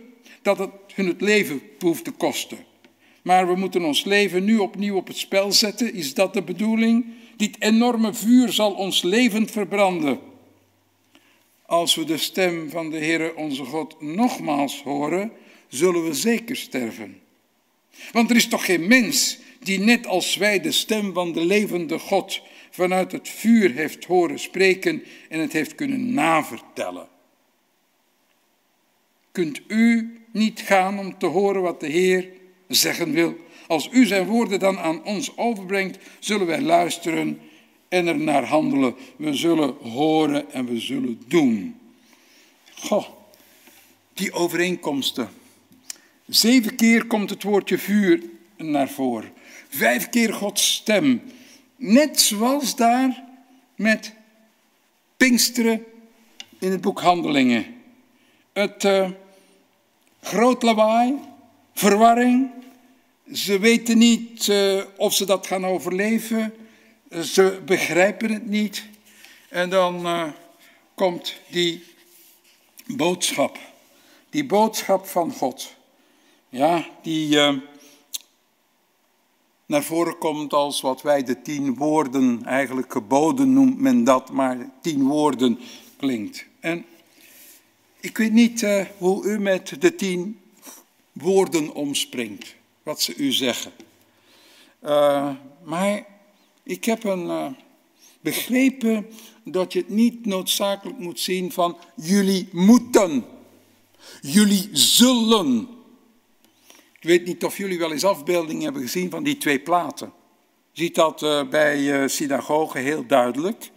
[0.41, 2.57] dat het hun het leven hoeft te kosten.
[3.21, 5.93] Maar we moeten ons leven nu opnieuw op het spel zetten.
[5.93, 7.05] Is dat de bedoeling?
[7.37, 10.19] Dit enorme vuur zal ons levend verbranden.
[11.65, 15.31] Als we de stem van de Heere onze God nogmaals horen,
[15.67, 17.19] zullen we zeker sterven.
[18.11, 21.99] Want er is toch geen mens die net als wij de stem van de levende
[21.99, 22.41] God
[22.71, 27.07] vanuit het vuur heeft horen spreken en het heeft kunnen navertellen.
[29.31, 32.29] Kunt u niet gaan om te horen wat de Heer
[32.67, 33.35] zeggen wil?
[33.67, 37.39] Als u zijn woorden dan aan ons overbrengt, zullen wij luisteren
[37.89, 38.95] en er naar handelen.
[39.15, 41.79] We zullen horen en we zullen doen.
[42.75, 43.05] Goh,
[44.13, 45.29] die overeenkomsten.
[46.27, 48.23] Zeven keer komt het woordje vuur
[48.57, 49.33] naar voren.
[49.69, 51.21] Vijf keer Gods stem.
[51.75, 53.23] Net zoals daar
[53.75, 54.13] met
[55.17, 55.85] Pinksteren
[56.59, 57.65] in het boek Handelingen.
[58.53, 59.09] Het uh,
[60.21, 61.15] groot lawaai,
[61.73, 62.49] verwarring.
[63.33, 66.53] Ze weten niet uh, of ze dat gaan overleven.
[67.23, 68.85] Ze begrijpen het niet.
[69.49, 70.23] En dan uh,
[70.95, 71.83] komt die
[72.87, 73.57] boodschap.
[74.29, 75.74] Die boodschap van God.
[76.55, 77.53] Ja, die uh,
[79.65, 84.69] naar voren komt als wat wij de tien woorden, eigenlijk geboden noemt men dat, maar
[84.81, 85.59] tien woorden
[85.97, 86.45] klinkt.
[86.59, 86.85] En
[87.99, 90.39] ik weet niet uh, hoe u met de tien
[91.11, 93.71] woorden omspringt, wat ze u zeggen.
[94.83, 95.29] Uh,
[95.63, 96.05] maar
[96.63, 97.55] ik heb een
[98.21, 99.07] begrepen
[99.43, 103.25] dat je het niet noodzakelijk moet zien van jullie moeten,
[104.21, 105.74] jullie zullen.
[107.05, 110.13] Ik weet niet of jullie wel eens afbeeldingen hebben gezien van die twee platen.
[110.71, 113.69] Je ziet dat uh, bij uh, synagogen heel duidelijk.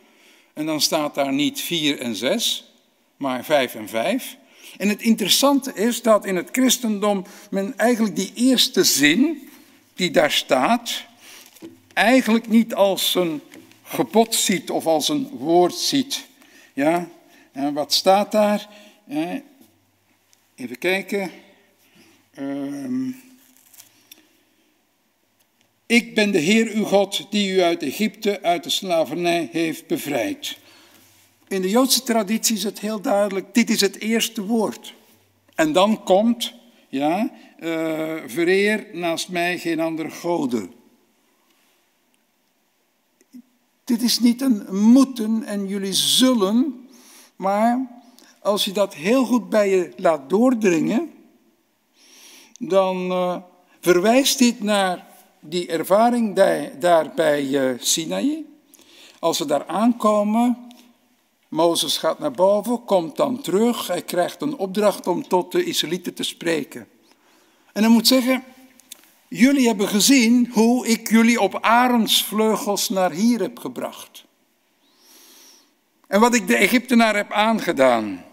[0.52, 2.72] En dan staat daar niet vier en zes,
[3.16, 4.36] maar vijf en vijf.
[4.76, 9.48] En het interessante is dat in het christendom men eigenlijk die eerste zin
[9.94, 11.04] die daar staat,
[11.92, 13.40] eigenlijk niet als een
[13.82, 16.26] gebod ziet of als een woord ziet.
[16.72, 17.08] Ja,
[17.52, 18.68] en wat staat daar?
[20.54, 21.30] Even kijken.
[22.38, 23.17] Um,
[25.88, 30.58] ik ben de Heer uw God die u uit Egypte, uit de slavernij heeft bevrijd.
[31.48, 34.94] In de Joodse traditie is het heel duidelijk, dit is het eerste woord.
[35.54, 36.54] En dan komt,
[36.88, 37.30] ja,
[37.60, 40.72] uh, vereer naast mij geen andere goden.
[43.84, 46.88] Dit is niet een moeten en jullie zullen,
[47.36, 48.02] maar
[48.42, 51.10] als je dat heel goed bij je laat doordringen,
[52.58, 53.36] dan uh,
[53.80, 55.07] verwijst dit naar
[55.40, 56.34] die ervaring
[56.78, 58.46] daar bij uh, Sinaï.
[59.18, 60.58] Als ze daar aankomen,
[61.48, 66.14] Mozes gaat naar boven, komt dan terug, hij krijgt een opdracht om tot de Israëlieten
[66.14, 66.88] te spreken.
[67.72, 68.44] En hij moet zeggen,
[69.28, 74.24] Jullie hebben gezien hoe ik jullie op arendsvleugels naar hier heb gebracht.
[76.06, 78.24] En wat ik de Egyptenaar heb aangedaan.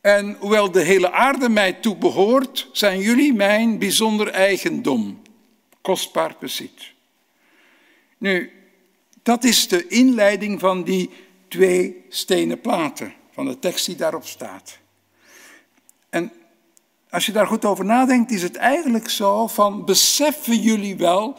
[0.00, 5.21] En hoewel de hele aarde mij toebehoort, zijn jullie mijn bijzonder eigendom,
[5.82, 6.92] kostbaar bezit.
[8.18, 8.52] Nu,
[9.22, 11.10] dat is de inleiding van die
[11.48, 14.78] twee stenen platen, van de tekst die daarop staat.
[16.10, 16.32] En
[17.10, 21.36] als je daar goed over nadenkt, is het eigenlijk zo van beseffen jullie wel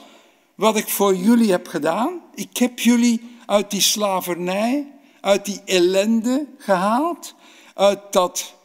[0.56, 2.22] wat ik voor jullie heb gedaan?
[2.36, 4.92] Ik heb jullie uit die slavernij,
[5.22, 7.36] uit die ellende gehaald,
[7.74, 8.56] uit dat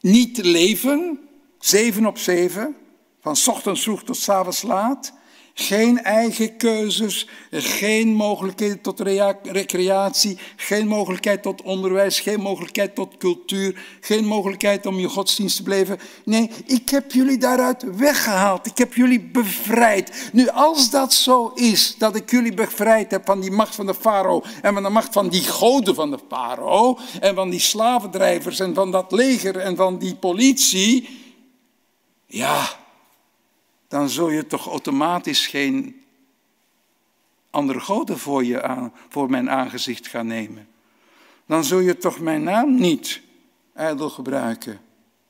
[0.00, 1.28] niet leven,
[1.58, 2.76] zeven op zeven,
[3.20, 5.12] van ochtends vroeg tot avonds laat.
[5.60, 9.00] Geen eigen keuzes, geen mogelijkheden tot
[9.42, 15.62] recreatie, geen mogelijkheid tot onderwijs, geen mogelijkheid tot cultuur, geen mogelijkheid om je godsdienst te
[15.62, 15.98] blijven.
[16.24, 18.66] Nee, ik heb jullie daaruit weggehaald.
[18.66, 20.30] Ik heb jullie bevrijd.
[20.32, 23.94] Nu, als dat zo is, dat ik jullie bevrijd heb van die macht van de
[23.94, 28.60] farao en van de macht van die goden van de farao en van die slavendrijvers
[28.60, 31.08] en van dat leger en van die politie,
[32.26, 32.86] ja,
[33.88, 36.02] dan zul je toch automatisch geen
[37.50, 40.68] andere goden voor, je aan, voor mijn aangezicht gaan nemen.
[41.46, 43.20] Dan zul je toch mijn naam niet
[43.74, 44.80] ijdel gebruiken.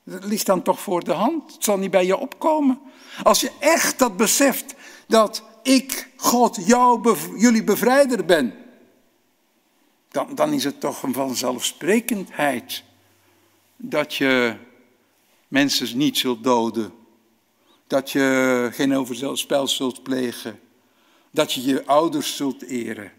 [0.03, 1.53] Dat ligt dan toch voor de hand.
[1.53, 2.79] Het zal niet bij je opkomen.
[3.23, 4.75] Als je echt dat beseft
[5.07, 8.53] dat ik, God, jou, jullie bevrijder ben,
[10.11, 12.83] dan, dan is het toch een vanzelfsprekendheid
[13.75, 14.55] dat je
[15.47, 16.98] mensen niet zult doden
[17.89, 20.59] dat je geen overspel zult plegen.
[21.31, 23.11] Dat je je ouders zult eren.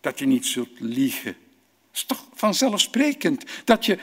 [0.00, 1.32] Dat je niet zult liegen.
[1.32, 3.44] Dat is toch vanzelfsprekend.
[3.64, 3.98] Dat je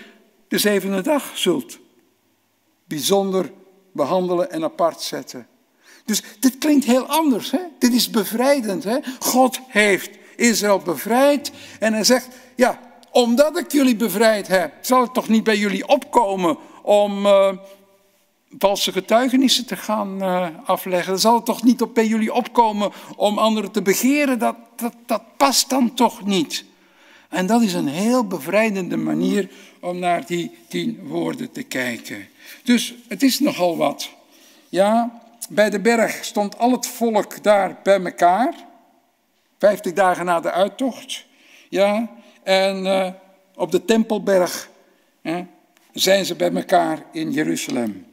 [0.47, 1.80] de zevende dag zult
[2.86, 3.51] bijzonder
[3.91, 5.47] behandelen en apart zetten.
[6.05, 7.51] Dus dit klinkt heel anders.
[7.51, 7.59] Hè?
[7.80, 8.84] Dit is bevrijdend.
[8.84, 8.97] Hè?
[9.19, 12.80] God heeft Israël bevrijd en hij zegt, ja,
[13.11, 17.51] omdat ik jullie bevrijd heb, zal het toch niet bij jullie opkomen om uh,
[18.57, 21.11] valse getuigenissen te gaan uh, afleggen.
[21.11, 24.39] Dan zal het toch niet op bij jullie opkomen om anderen te begeren.
[24.39, 26.65] Dat, dat, dat past dan toch niet.
[27.29, 32.27] En dat is een heel bevrijdende manier om naar die tien woorden te kijken.
[32.63, 34.09] Dus het is nogal wat.
[34.69, 38.55] Ja, bij de berg stond al het volk daar bij elkaar.
[39.59, 41.25] Vijftig dagen na de uittocht.
[41.69, 42.11] Ja,
[42.43, 43.09] en uh,
[43.55, 44.69] op de Tempelberg
[45.93, 48.05] zijn ze bij elkaar in Jeruzalem.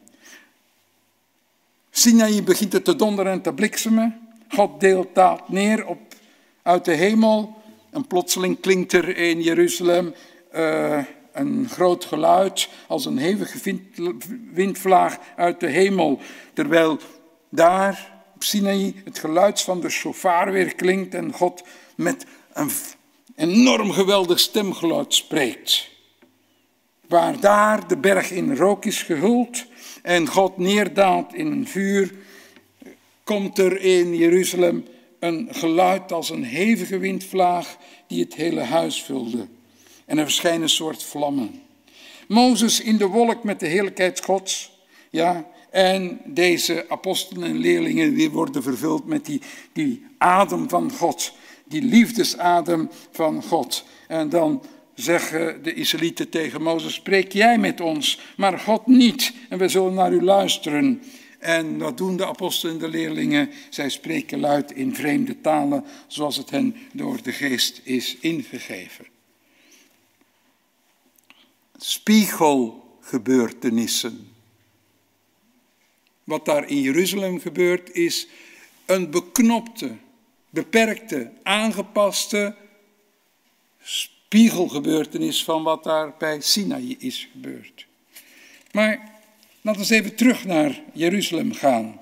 [1.95, 4.27] Sinaï begint het te donderen en te bliksemen.
[4.49, 5.99] God deelt daalt neer op,
[6.61, 7.61] uit de hemel.
[7.89, 10.13] En plotseling klinkt er in Jeruzalem
[10.55, 13.79] uh, een groot geluid als een hevige
[14.53, 16.19] windvlaag uit de hemel.
[16.53, 16.99] Terwijl
[17.49, 21.63] daar op Sinaï het geluid van de shofar weer klinkt en God
[21.95, 22.71] met een
[23.35, 25.89] enorm geweldig stemgeluid spreekt.
[27.07, 29.65] Waar daar de berg in rook is gehuld
[30.03, 32.13] en God neerdaalt in een vuur,
[33.23, 34.85] komt er in Jeruzalem
[35.19, 37.77] een geluid als een hevige windvlaag
[38.07, 39.47] die het hele huis vulde.
[40.05, 41.61] En er verschijnen een soort vlammen.
[42.27, 44.71] Mozes in de wolk met de heerlijkheid Gods.
[45.09, 49.41] Ja, en deze apostelen en leerlingen die worden vervuld met die,
[49.73, 51.33] die adem van God.
[51.65, 53.83] Die liefdesadem van God.
[54.07, 54.63] En dan
[54.95, 59.33] zeggen de Israëlieten tegen Mozes, spreek jij met ons, maar God niet.
[59.49, 61.03] En we zullen naar u luisteren.
[61.39, 63.49] En wat doen de apostelen en de leerlingen?
[63.69, 69.05] Zij spreken luid in vreemde talen, zoals het hen door de geest is ingegeven.
[71.77, 74.27] Spiegelgebeurtenissen.
[76.23, 78.27] Wat daar in Jeruzalem gebeurt, is
[78.85, 79.95] een beknopte,
[80.49, 82.55] beperkte, aangepaste
[84.33, 87.85] spiegelgebeurtenis van wat daar bij Sinaï is gebeurd.
[88.71, 88.97] Maar
[89.61, 91.99] laten we eens even terug naar Jeruzalem gaan.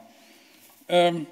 [0.87, 1.27] Um,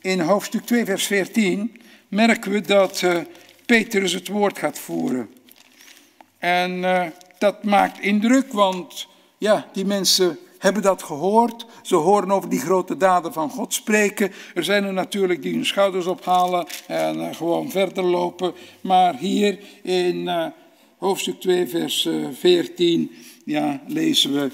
[0.00, 3.18] in hoofdstuk 2, vers 14 merken we dat uh,
[3.66, 5.34] Petrus het woord gaat voeren.
[6.38, 7.06] En uh,
[7.38, 9.06] dat maakt indruk, want
[9.38, 11.66] ja, die mensen hebben dat gehoord.
[11.82, 14.32] Ze horen over die grote daden van God spreken.
[14.54, 18.52] Er zijn er natuurlijk die hun schouders ophalen en uh, gewoon verder lopen.
[18.80, 20.46] Maar hier in uh,
[20.98, 23.10] hoofdstuk 2, vers uh, 14,
[23.44, 24.50] ja, lezen we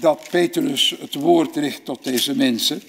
[0.00, 2.82] dat Petrus het woord richt tot deze mensen.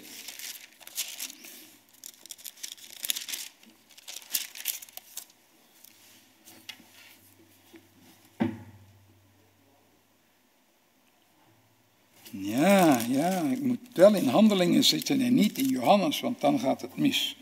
[12.34, 16.82] Ja, ja, ik moet wel in handelingen zitten en niet in Johannes, want dan gaat
[16.82, 17.38] het mis.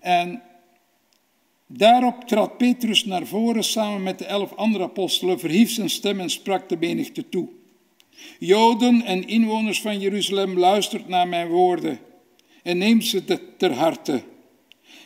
[0.00, 0.42] En
[1.66, 6.30] daarop trad Petrus naar voren samen met de elf andere apostelen, verhief zijn stem en
[6.30, 7.48] sprak de menigte toe.
[8.38, 11.98] Joden en inwoners van Jeruzalem, luistert naar mijn woorden
[12.62, 13.24] en neemt ze
[13.56, 14.22] ter harte.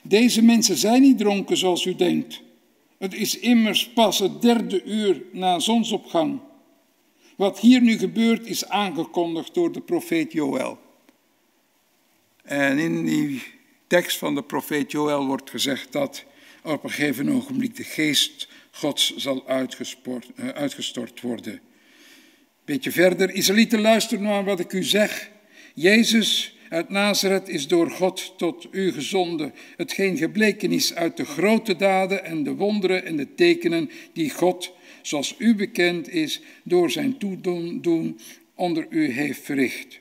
[0.02, 2.42] Deze mensen zijn niet dronken zoals u denkt.
[2.98, 6.40] Het is immers pas het derde uur na zonsopgang.
[7.36, 10.78] Wat hier nu gebeurt is aangekondigd door de profeet Joël.
[12.42, 13.42] En in die
[13.86, 16.24] tekst van de profeet Joël wordt gezegd dat
[16.62, 19.56] op een gegeven ogenblik de geest Gods zal eh,
[20.48, 21.60] uitgestort worden.
[22.64, 25.30] Beetje verder, Israëlieten, luister naar wat ik u zeg.
[25.74, 31.76] Jezus uit Nazareth is door God tot u gezonden, hetgeen gebleken is uit de grote
[31.76, 37.18] daden en de wonderen en de tekenen die God zoals u bekend is, door zijn
[37.18, 38.20] toedoen
[38.54, 40.00] onder u heeft verricht.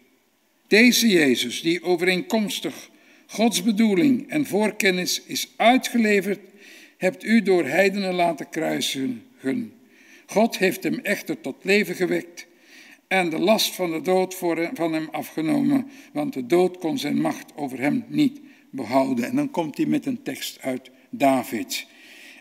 [0.67, 2.89] Deze Jezus, die overeenkomstig
[3.27, 6.39] Gods bedoeling en voorkennis is uitgeleverd,
[6.97, 9.23] hebt u door heidenen laten kruisen.
[10.25, 12.47] God heeft hem echter tot leven gewekt
[13.15, 14.35] en de last van de dood
[14.73, 18.39] van hem afgenomen, want de dood kon zijn macht over hem niet
[18.69, 19.25] behouden.
[19.25, 21.87] En dan komt hij met een tekst uit David.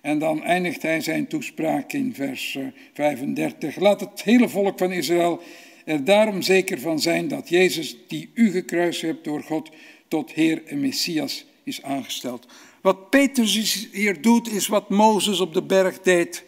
[0.02, 2.58] En dan eindigt hij zijn toespraak in vers
[2.92, 3.76] 35.
[3.76, 5.42] Eh, Laat het hele volk van Israël
[5.84, 9.70] er daarom zeker van zijn dat Jezus, die u gekruist hebt door God,
[10.08, 12.46] tot Heer en Messias is aangesteld.
[12.80, 16.44] Wat Petrus hier doet, is wat Mozes op de berg deed,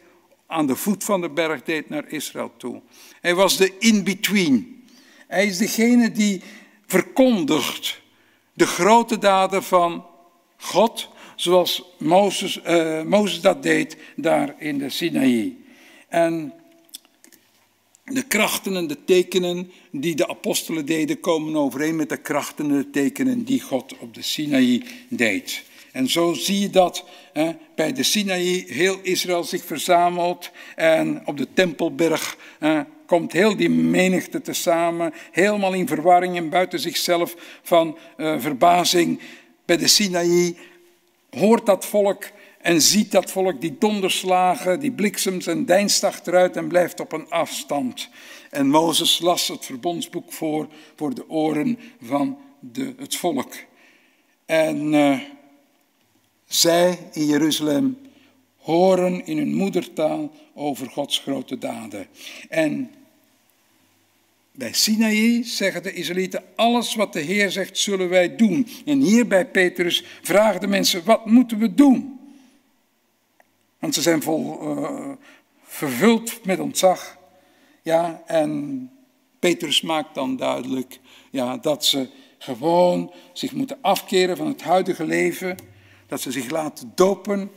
[0.47, 2.81] aan de voet van de berg deed naar Israël toe.
[3.21, 4.85] Hij was de in-between.
[5.27, 6.43] Hij is degene die
[6.87, 8.01] verkondigt
[8.53, 10.07] de grote daden van
[10.57, 15.57] God, zoals Mozes, eh, Mozes dat deed daar in de Sinaï.
[16.09, 16.53] En
[18.05, 22.77] de krachten en de tekenen die de apostelen deden, komen overeen met de krachten en
[22.77, 25.65] de tekenen die God op de Sinaï deed.
[25.93, 27.05] En zo zie je dat
[27.75, 32.37] bij de Sinaï heel Israël zich verzamelt en op de Tempelberg
[33.07, 39.21] komt heel die menigte tezamen, helemaal in verwarring en buiten zichzelf van uh, verbazing.
[39.65, 40.57] Bij de Sinaï
[41.31, 42.25] hoort dat volk
[42.61, 47.31] en ziet dat volk die donderslagen, die bliksems en deinst achteruit en blijft op een
[47.31, 48.09] afstand.
[48.51, 53.55] En Mozes las het verbondsboek voor, voor de oren van de, het volk.
[54.47, 55.21] En uh,
[56.47, 57.99] zij in Jeruzalem
[58.57, 62.07] horen in hun moedertaal over Gods grote daden.
[62.49, 62.91] En
[64.53, 68.67] bij Sinaï zeggen de Israëlieten, alles wat de Heer zegt zullen wij doen.
[68.85, 72.19] En hier bij Petrus vragen de mensen, wat moeten we doen?
[73.79, 75.13] Want ze zijn vol uh,
[75.63, 77.19] vervuld met ontzag.
[77.83, 78.91] Ja, en
[79.39, 80.99] Petrus maakt dan duidelijk
[81.31, 85.57] ja, dat ze gewoon zich moeten afkeren van het huidige leven.
[86.07, 87.51] Dat ze zich laten dopen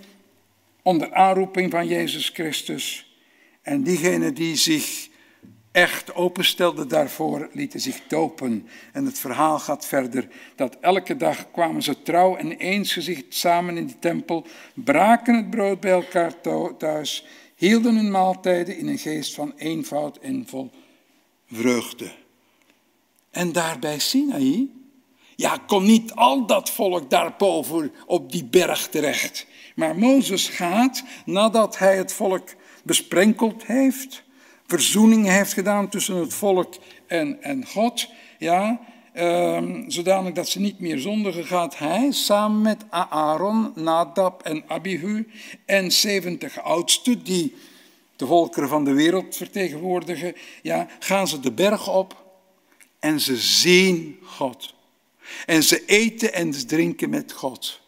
[0.81, 3.13] onder aanroeping van Jezus Christus.
[3.61, 5.09] En diegenen die zich
[5.71, 8.67] echt openstelden daarvoor, lieten zich dopen.
[8.93, 13.87] En het verhaal gaat verder dat elke dag kwamen ze trouw en eensgezicht samen in
[13.87, 16.33] de tempel, braken het brood bij elkaar
[16.77, 17.25] thuis,
[17.55, 20.71] hielden hun maaltijden in een geest van eenvoud en vol
[21.51, 22.11] vreugde.
[23.31, 24.78] En daar bij Sinaï,
[25.39, 29.47] ja, kon niet al dat volk daarboven op die berg terecht.
[29.75, 32.49] Maar Mozes gaat, nadat hij het volk
[32.83, 34.23] besprenkeld heeft,
[34.67, 36.75] verzoening heeft gedaan tussen het volk
[37.07, 38.09] en, en God.
[38.39, 38.79] Ja,
[39.13, 45.27] um, zodanig dat ze niet meer zondigen, gaat hij samen met Aaron, Nadab en Abihu
[45.65, 47.55] en 70 oudsten die
[48.15, 52.23] de volkeren van de wereld vertegenwoordigen, ja, gaan ze de berg op
[52.99, 54.77] en ze zien God.
[55.45, 57.79] En ze eten en ze drinken met God.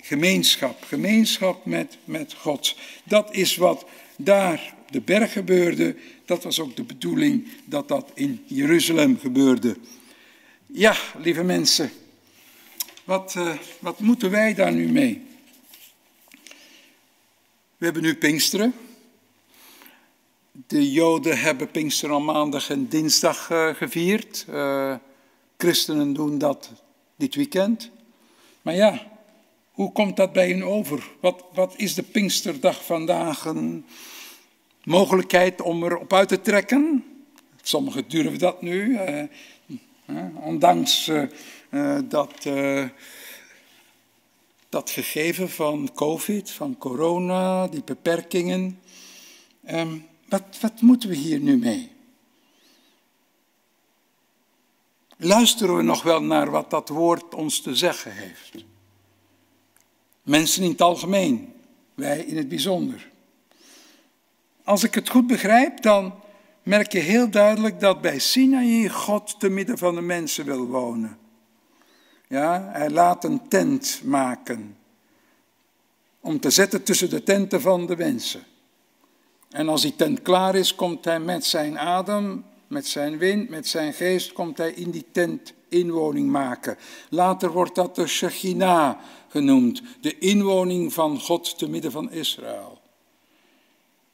[0.00, 2.76] Gemeenschap, gemeenschap met, met God.
[3.04, 3.84] Dat is wat
[4.16, 9.76] daar de berg gebeurde, dat was ook de bedoeling dat dat in Jeruzalem gebeurde.
[10.66, 11.90] Ja, lieve mensen,
[13.04, 15.22] wat, uh, wat moeten wij daar nu mee?
[17.76, 18.74] We hebben nu Pinksteren.
[20.66, 24.46] De Joden hebben Pinksteren al maandag en dinsdag uh, gevierd.
[24.50, 24.94] Uh,
[25.56, 26.70] christenen doen dat
[27.16, 27.90] dit weekend.
[28.62, 29.06] Maar ja,
[29.70, 31.10] hoe komt dat bij hen over?
[31.20, 33.44] Wat, wat is de Pinksterdag vandaag?
[33.44, 33.84] Een,
[34.84, 37.04] mogelijkheid om erop uit te trekken.
[37.62, 39.26] Sommigen durven dat nu, eh, eh,
[40.40, 41.08] ondanks
[41.70, 42.48] eh, dat,
[44.68, 48.78] dat gegeven van COVID, van corona, die beperkingen.
[49.64, 49.98] Ehm,
[50.28, 51.90] wat, wat moeten we hier nu mee?
[55.16, 58.64] Luisteren we nog wel naar wat dat woord ons te zeggen heeft?
[60.22, 61.52] Mensen in het algemeen,
[61.94, 63.10] wij in het bijzonder.
[64.64, 66.14] Als ik het goed begrijp, dan
[66.62, 71.18] merk je heel duidelijk dat bij Sinaï God te midden van de mensen wil wonen.
[72.28, 74.76] Ja, hij laat een tent maken
[76.20, 78.42] om te zetten tussen de tenten van de mensen.
[79.50, 82.44] En als die tent klaar is, komt hij met zijn adem,
[82.74, 86.76] met zijn wind, met zijn geest, komt hij in die tent inwoning maken.
[87.10, 92.80] Later wordt dat de Shechina genoemd, de inwoning van God te midden van Israël.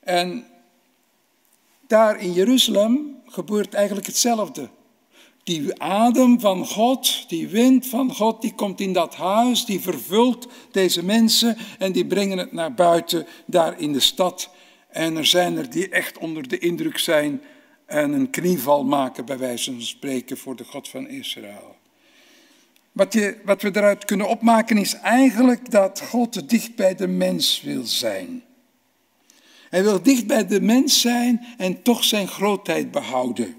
[0.00, 0.46] En
[1.86, 4.68] daar in Jeruzalem gebeurt eigenlijk hetzelfde.
[5.42, 10.46] Die adem van God, die wind van God, die komt in dat huis, die vervult
[10.70, 14.50] deze mensen en die brengen het naar buiten, daar in de stad.
[14.88, 17.42] En er zijn er die echt onder de indruk zijn
[17.90, 21.76] en een knieval maken, bij wijze van spreken, voor de God van Israël.
[22.92, 27.62] Wat, je, wat we eruit kunnen opmaken is eigenlijk dat God dicht bij de mens
[27.62, 28.42] wil zijn.
[29.70, 33.54] Hij wil dicht bij de mens zijn en toch zijn grootheid behouden.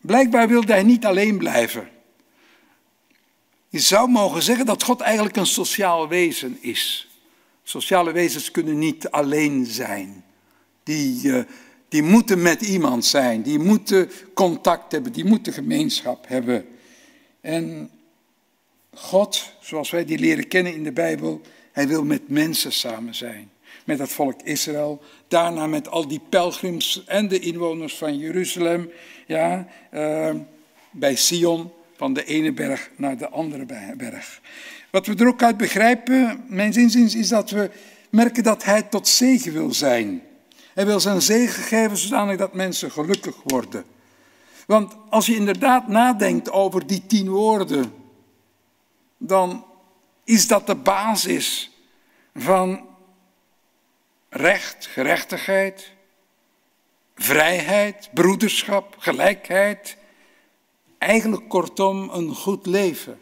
[0.00, 1.88] Blijkbaar wilde hij niet alleen blijven.
[3.68, 7.08] Je zou mogen zeggen dat God eigenlijk een sociaal wezen is.
[7.62, 10.24] Sociale wezens kunnen niet alleen zijn.
[10.82, 11.42] Die, uh,
[11.94, 16.64] die moeten met iemand zijn, die moeten contact hebben, die moeten gemeenschap hebben.
[17.40, 17.90] En
[18.94, 21.40] God, zoals wij die leren kennen in de Bijbel,
[21.72, 23.50] hij wil met mensen samen zijn.
[23.84, 25.02] met het volk Israël.
[25.28, 28.90] Daarna met al die pelgrims en de inwoners van Jeruzalem.
[29.26, 30.34] Ja, eh,
[30.90, 33.66] bij Sion, van de ene berg naar de andere
[33.96, 34.40] berg.
[34.90, 37.70] Wat we er ook uit begrijpen, mijn zinzins, is dat we
[38.10, 40.22] merken dat hij tot zegen wil zijn.
[40.74, 43.84] Hij wil zijn zegen geven zodanig dat mensen gelukkig worden.
[44.66, 47.94] Want als je inderdaad nadenkt over die tien woorden,
[49.18, 49.64] dan
[50.24, 51.70] is dat de basis
[52.34, 52.86] van
[54.28, 55.92] recht, gerechtigheid,
[57.14, 59.96] vrijheid, broederschap, gelijkheid.
[60.98, 63.20] Eigenlijk kortom een goed leven.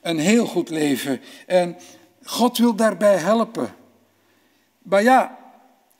[0.00, 1.20] Een heel goed leven.
[1.46, 1.76] En
[2.24, 3.74] God wil daarbij helpen.
[4.82, 5.43] Maar ja,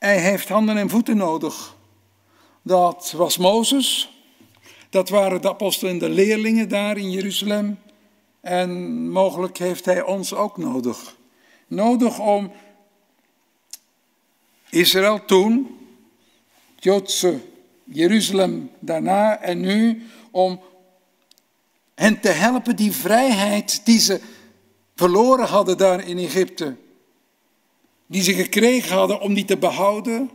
[0.05, 1.77] hij heeft handen en voeten nodig.
[2.63, 4.13] Dat was Mozes.
[4.91, 7.79] Dat waren de apostelen en de leerlingen daar in Jeruzalem.
[8.41, 8.71] En
[9.11, 11.17] mogelijk heeft hij ons ook nodig.
[11.67, 12.53] Nodig om
[14.71, 15.79] Israël toen,
[16.75, 17.41] het Joodse
[17.85, 20.61] Jeruzalem daarna en nu, om
[21.95, 24.21] hen te helpen die vrijheid die ze
[24.95, 26.77] verloren hadden daar in Egypte,
[28.15, 30.31] die ze gekregen hadden om die te behouden,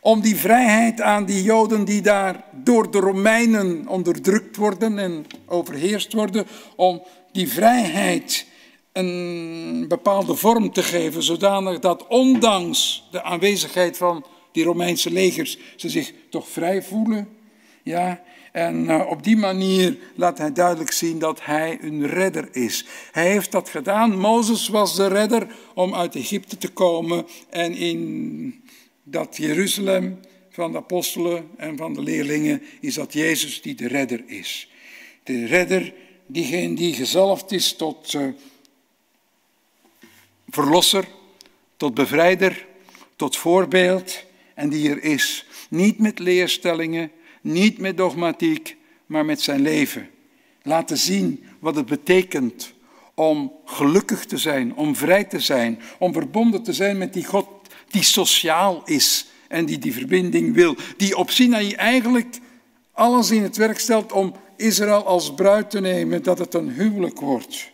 [0.00, 6.12] om die vrijheid aan die Joden die daar door de Romeinen onderdrukt worden en overheerst
[6.12, 8.46] worden, om die vrijheid
[8.92, 15.88] een bepaalde vorm te geven, zodanig dat ondanks de aanwezigheid van die Romeinse legers ze
[15.88, 17.28] zich toch vrij voelen.
[17.82, 18.22] Ja,
[18.52, 22.84] en eh, op die manier laat hij duidelijk zien dat hij een redder is.
[23.12, 24.18] Hij heeft dat gedaan.
[24.18, 28.64] Mozes was de redder om uit Egypte te komen en in
[29.02, 30.20] dat Jeruzalem
[30.50, 34.70] van de apostelen en van de leerlingen is dat Jezus die de redder is.
[35.22, 35.94] De redder,
[36.26, 38.28] diegene die gezalfd is tot uh,
[40.48, 41.04] verlosser,
[41.76, 42.66] tot bevrijder,
[43.16, 44.24] tot voorbeeld
[44.54, 45.46] en die er is.
[45.70, 48.76] Niet met leerstellingen, niet met dogmatiek,
[49.06, 50.08] maar met zijn leven.
[50.62, 52.72] Laten zien wat het betekent
[53.14, 57.46] om gelukkig te zijn, om vrij te zijn, om verbonden te zijn met die God
[57.90, 60.76] die sociaal is en die die verbinding wil.
[60.96, 62.38] Die op Sinaï eigenlijk
[62.92, 67.20] alles in het werk stelt om Israël als bruid te nemen, dat het een huwelijk
[67.20, 67.70] wordt.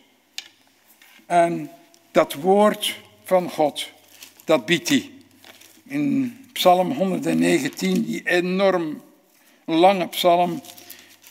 [1.25, 1.69] En
[2.11, 3.87] dat woord van God,
[4.43, 5.09] dat biedt hij.
[5.83, 9.01] In Psalm 119, die enorm
[9.65, 10.61] lange psalm,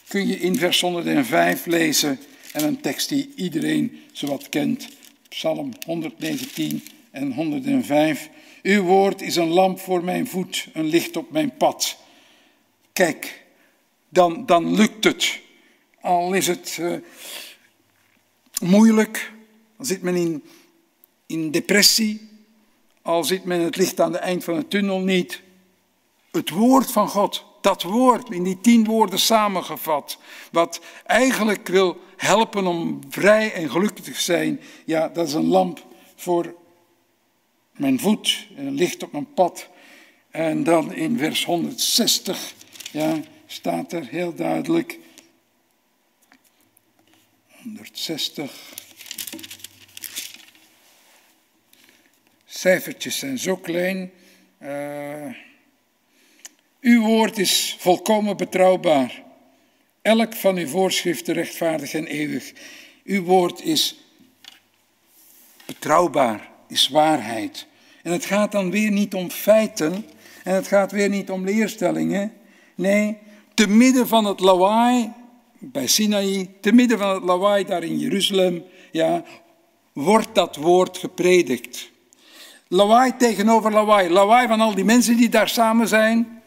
[0.08, 2.18] kun je in vers 105 lezen.
[2.52, 4.88] En een tekst die iedereen zowat kent.
[5.28, 8.28] Psalm 119 en 105.
[8.62, 11.96] Uw woord is een lamp voor mijn voet, een licht op mijn pad.
[12.92, 13.44] Kijk,
[14.08, 15.40] dan, dan lukt het.
[16.00, 16.96] Al is het uh,
[18.60, 19.32] moeilijk,
[19.76, 20.44] dan zit men in,
[21.26, 22.28] in depressie,
[23.02, 25.42] al zit men het licht aan het eind van de tunnel niet.
[26.30, 30.18] Het woord van God, dat woord in die tien woorden samengevat,
[30.52, 35.86] wat eigenlijk wil helpen om vrij en gelukkig te zijn, ja, dat is een lamp
[36.16, 36.54] voor
[37.72, 39.68] mijn voet en een licht op mijn pad.
[40.30, 42.54] En dan in vers 160
[42.92, 44.98] ja, staat er heel duidelijk,
[47.62, 48.52] 160,
[52.44, 54.12] cijfertjes zijn zo klein.
[54.62, 55.34] Uh,
[56.84, 59.22] uw woord is volkomen betrouwbaar.
[60.02, 62.52] Elk van uw voorschriften rechtvaardig en eeuwig.
[63.04, 63.96] Uw woord is
[65.66, 67.66] betrouwbaar, is waarheid.
[68.02, 70.04] En het gaat dan weer niet om feiten
[70.42, 72.32] en het gaat weer niet om leerstellingen.
[72.74, 73.16] Nee,
[73.54, 75.12] te midden van het lawaai
[75.58, 79.24] bij Sinaï, te midden van het lawaai daar in Jeruzalem, ja,
[79.92, 81.90] wordt dat woord gepredikt.
[82.68, 84.10] Lawaai tegenover lawaai.
[84.10, 86.42] Lawaai van al die mensen die daar samen zijn.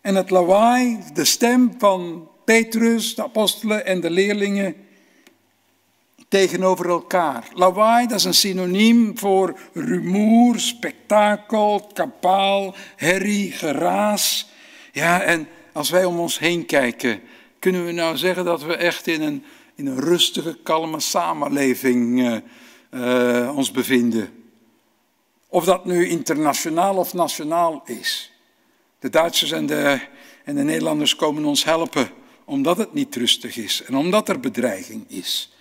[0.00, 4.74] En het lawaai, de stem van Petrus, de apostelen en de leerlingen
[6.28, 7.48] tegenover elkaar.
[7.54, 14.48] Lawaai, dat is een synoniem voor rumoer, spektakel, kapaal, herrie, geraas.
[14.92, 17.20] Ja, en als wij om ons heen kijken,
[17.58, 19.44] kunnen we nou zeggen dat we echt in een,
[19.74, 22.36] in een rustige, kalme samenleving uh,
[22.90, 24.28] uh, ons bevinden.
[25.48, 28.27] Of dat nu internationaal of nationaal is.
[28.98, 30.00] De Duitsers en de,
[30.44, 32.10] en de Nederlanders komen ons helpen
[32.44, 35.52] omdat het niet rustig is en omdat er bedreiging is.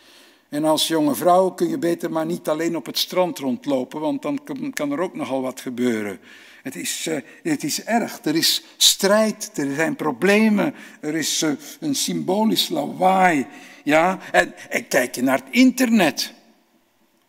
[0.49, 4.21] En als jonge vrouw kun je beter maar niet alleen op het strand rondlopen, want
[4.21, 4.39] dan
[4.73, 6.19] kan er ook nogal wat gebeuren.
[6.63, 11.51] Het is, uh, het is erg, er is strijd, er zijn problemen, er is uh,
[11.79, 13.47] een symbolisch lawaai.
[13.83, 14.19] Ja?
[14.31, 14.53] En,
[14.87, 16.33] kijk je naar het internet.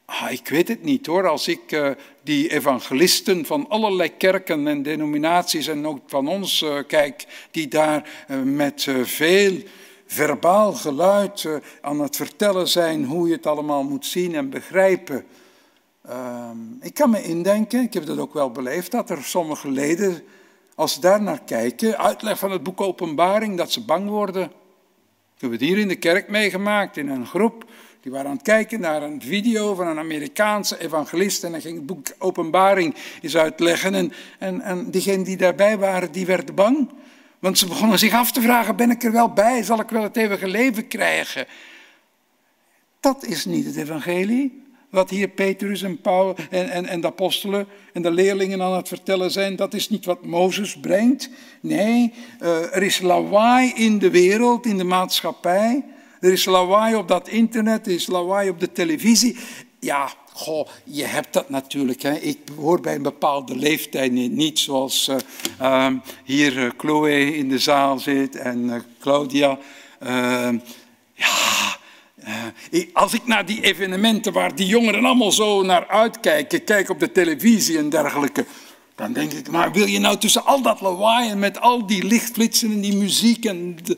[0.05, 1.29] Ah, ik weet het niet hoor.
[1.29, 1.91] Als ik uh,
[2.29, 8.27] die evangelisten van allerlei kerken en denominaties en ook van ons uh, kijk, die daar
[8.31, 9.63] uh, met veel
[10.07, 11.49] verbaal geluid
[11.81, 15.25] aan het vertellen zijn hoe je het allemaal moet zien en begrijpen.
[16.05, 20.23] Ehm, ik kan me indenken, ik heb dat ook wel beleefd, dat er sommige leden,
[20.75, 24.45] als ze daar naar kijken, uitleg van het boek Openbaring, dat ze bang worden.
[25.35, 27.65] Ik heb het hier in de kerk meegemaakt, in een groep.
[28.01, 31.77] Die waren aan het kijken naar een video van een Amerikaanse evangelist en hij ging
[31.77, 33.95] het boek Openbaring eens uitleggen.
[33.95, 36.89] En, en, en diegenen die daarbij waren, die werden bang.
[37.39, 39.63] Want ze begonnen zich af te vragen, ben ik er wel bij?
[39.63, 41.47] Zal ik wel het eeuwige leven krijgen?
[43.01, 44.67] Dat is niet het evangelie.
[44.91, 48.89] Wat hier Petrus en Paul en, en, en de apostelen en de leerlingen aan het
[48.89, 51.31] vertellen zijn, dat is niet wat Mozes brengt.
[51.61, 55.85] Nee, uh, er is lawaai in de wereld, in de maatschappij.
[56.21, 59.37] Er is lawaai op dat internet, er is lawaai op de televisie.
[59.81, 62.03] Ja, goh, je hebt dat natuurlijk.
[62.03, 62.15] Hè.
[62.15, 65.11] Ik hoor bij een bepaalde leeftijd niet, zoals
[65.61, 65.87] uh,
[66.25, 69.59] hier uh, Chloe in de zaal zit en uh, Claudia.
[69.99, 70.59] Ehm,
[71.15, 71.77] ja,
[72.93, 77.13] als ik naar die evenementen waar die jongeren allemaal zo naar uitkijken, kijk op de
[77.13, 78.47] televisie en dergelijke,
[78.95, 82.05] dan denk ik, maar wil je nou tussen al dat lawaai en met al die
[82.05, 83.97] lichtflitsen en die muziek en de,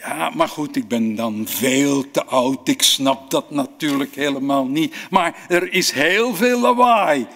[0.00, 2.68] ja, maar goed, ik ben dan veel te oud.
[2.68, 4.94] Ik snap dat natuurlijk helemaal niet.
[5.10, 7.26] Maar er is heel veel lawaai.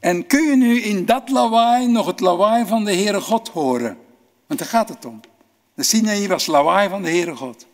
[0.00, 3.98] En kun je nu in dat lawaai nog het lawaai van de Heere God horen?
[4.46, 5.20] Want daar gaat het om.
[5.74, 7.66] De Sinaï was lawaai van de Heere God.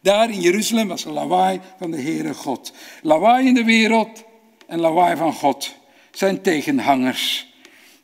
[0.00, 2.72] Daar in Jeruzalem was een lawaai van de Heere God.
[3.02, 4.24] Lawaai in de wereld
[4.66, 5.74] en lawaai van God
[6.10, 7.52] zijn tegenhangers.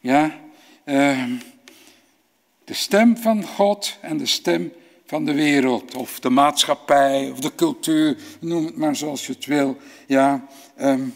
[0.01, 0.39] Ja,
[0.85, 1.25] uh,
[2.65, 4.73] de stem van God en de stem
[5.09, 9.45] van de wereld, of de maatschappij, of de cultuur, noem het maar zoals je het
[9.45, 9.77] wil.
[10.07, 10.49] Ja,
[10.81, 11.15] um,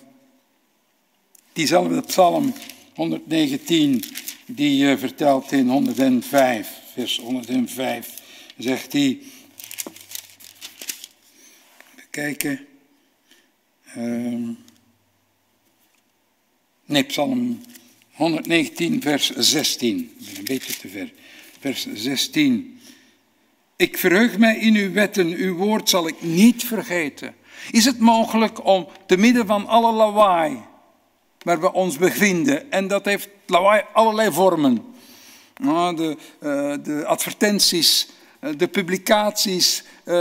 [1.53, 2.55] diezelfde psalm
[2.95, 4.05] 119,
[4.47, 8.23] die uh, vertelt in 105, vers 105,
[8.57, 9.19] zegt hij,
[12.11, 12.67] kijken,
[13.97, 14.59] um,
[16.85, 17.61] nee, psalm
[18.13, 21.13] 119, vers 16, ik ben een beetje te ver,
[21.61, 22.72] vers 16.
[23.83, 27.35] Ik verheug mij in uw wetten, uw woord zal ik niet vergeten.
[27.71, 30.57] Is het mogelijk om te midden van alle lawaai
[31.39, 34.85] waar we ons bevinden, en dat heeft lawaai allerlei vormen,
[35.57, 38.09] nou, de, uh, de advertenties,
[38.41, 40.15] uh, de publicaties, uh,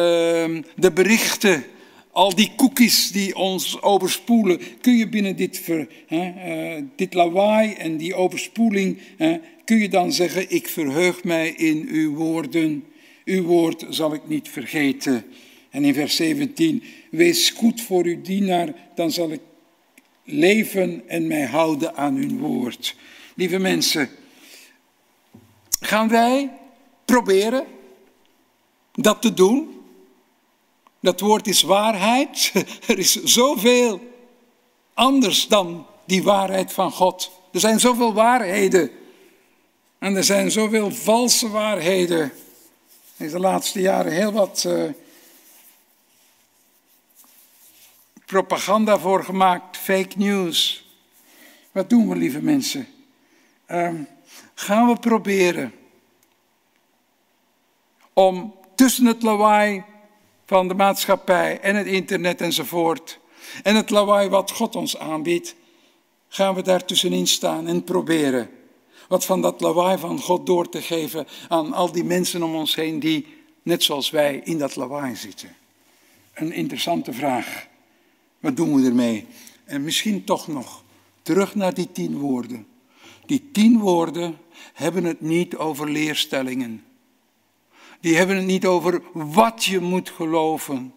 [0.76, 1.64] de berichten,
[2.12, 5.88] al die cookies die ons overspoelen, kun je binnen dit, ver,
[6.96, 9.00] dit lawaai en die overspoeling,
[9.66, 12.86] kun je dan zeggen, ik verheug mij in uw woorden.
[13.26, 15.26] Uw woord zal ik niet vergeten.
[15.70, 19.42] En in vers 17, wees goed voor uw dienaar, dan zal ik
[20.24, 22.96] leven en mij houden aan uw woord.
[23.36, 24.10] Lieve mensen,
[25.80, 26.52] gaan wij
[27.06, 27.66] proberen
[28.92, 29.82] dat te doen?
[31.00, 32.52] Dat woord is waarheid.
[32.88, 34.00] Er is zoveel
[34.94, 37.32] anders dan die waarheid van God.
[37.52, 38.92] Er zijn zoveel waarheden.
[40.00, 42.32] En er zijn zoveel valse waarheden.
[43.22, 44.90] Is de laatste jaren heel wat uh,
[48.26, 50.86] propaganda voor gemaakt, fake news.
[51.72, 52.88] Wat doen we, lieve mensen?
[53.68, 53.94] Uh,
[54.54, 55.74] gaan we proberen
[58.14, 59.84] om tussen het lawaai
[60.46, 63.20] van de maatschappij en het internet enzovoort
[63.64, 65.56] en het lawaai wat God ons aanbiedt,
[66.28, 68.50] gaan we daar tussenin staan en proberen
[69.12, 72.76] wat van dat lawaai van God door te geven aan al die mensen om ons
[72.76, 73.28] heen die,
[73.64, 75.56] net zoals wij, in dat lawaai zitten.
[76.34, 77.68] Een interessante vraag.
[78.40, 79.26] Wat doen we ermee?
[79.66, 80.84] En misschien toch nog
[81.22, 82.68] terug naar die tien woorden.
[83.26, 84.38] Die tien woorden
[84.74, 86.84] hebben het niet over leerstellingen.
[88.00, 90.94] Die hebben het niet over wat je moet geloven.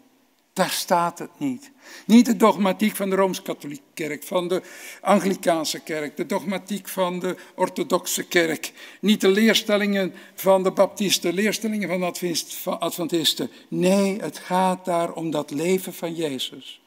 [0.53, 1.71] Daar staat het niet.
[2.07, 4.63] Niet de dogmatiek van de Rooms-Katholieke Kerk, van de
[5.01, 8.73] Anglikaanse Kerk, de dogmatiek van de Orthodoxe Kerk.
[9.01, 13.51] Niet de leerstellingen van de Baptisten, leerstellingen van de Adventisten.
[13.69, 16.81] Nee, het gaat daar om dat leven van Jezus.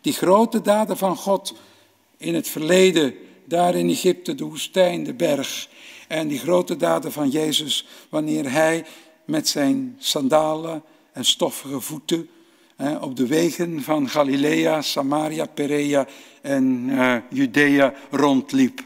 [0.00, 1.54] Die grote daden van God
[2.16, 5.68] in het verleden, daar in Egypte, de woestijn, de berg.
[6.08, 8.84] En die grote daden van Jezus wanneer hij
[9.24, 10.82] met zijn sandalen
[11.12, 12.28] en stoffige voeten
[13.00, 16.06] op de wegen van Galilea, Samaria, Perea
[16.42, 18.84] en uh, Judea rondliep.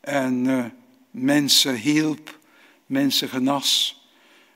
[0.00, 0.64] En uh,
[1.10, 2.38] mensen hielp,
[2.86, 4.00] mensen genas,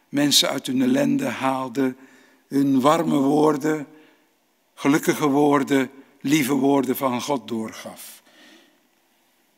[0.08, 1.94] mensen uit hun ellende haalde,
[2.48, 3.86] hun warme woorden,
[4.74, 8.22] gelukkige woorden lieve woorden van God doorgaf.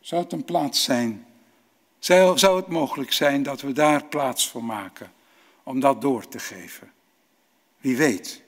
[0.00, 1.26] Zou het een plaats zijn?
[1.98, 5.12] Zou, zou het mogelijk zijn dat we daar plaats voor maken
[5.62, 6.92] om dat door te geven?
[7.78, 8.42] Wie weet.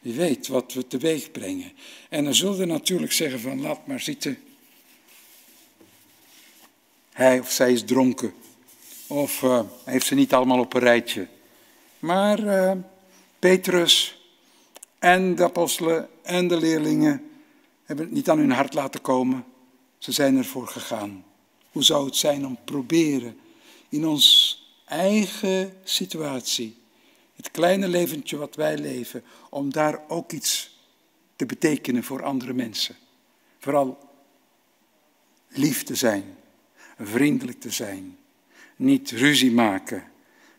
[0.00, 1.72] Wie weet wat we teweeg brengen.
[2.08, 4.38] En dan zullen we natuurlijk zeggen van laat maar zitten.
[7.12, 8.32] Hij of zij is dronken.
[9.06, 11.28] Of uh, heeft ze niet allemaal op een rijtje.
[11.98, 12.72] Maar uh,
[13.38, 14.18] Petrus
[14.98, 17.30] en de apostelen en de leerlingen
[17.84, 19.44] hebben het niet aan hun hart laten komen.
[19.98, 21.24] Ze zijn ervoor gegaan.
[21.70, 23.38] Hoe zou het zijn om proberen
[23.88, 26.76] in ons eigen situatie,
[27.40, 30.78] het kleine leventje wat wij leven, om daar ook iets
[31.36, 32.96] te betekenen voor andere mensen.
[33.58, 33.98] Vooral
[35.48, 36.24] lief te zijn,
[36.98, 38.18] vriendelijk te zijn,
[38.76, 40.04] niet ruzie maken,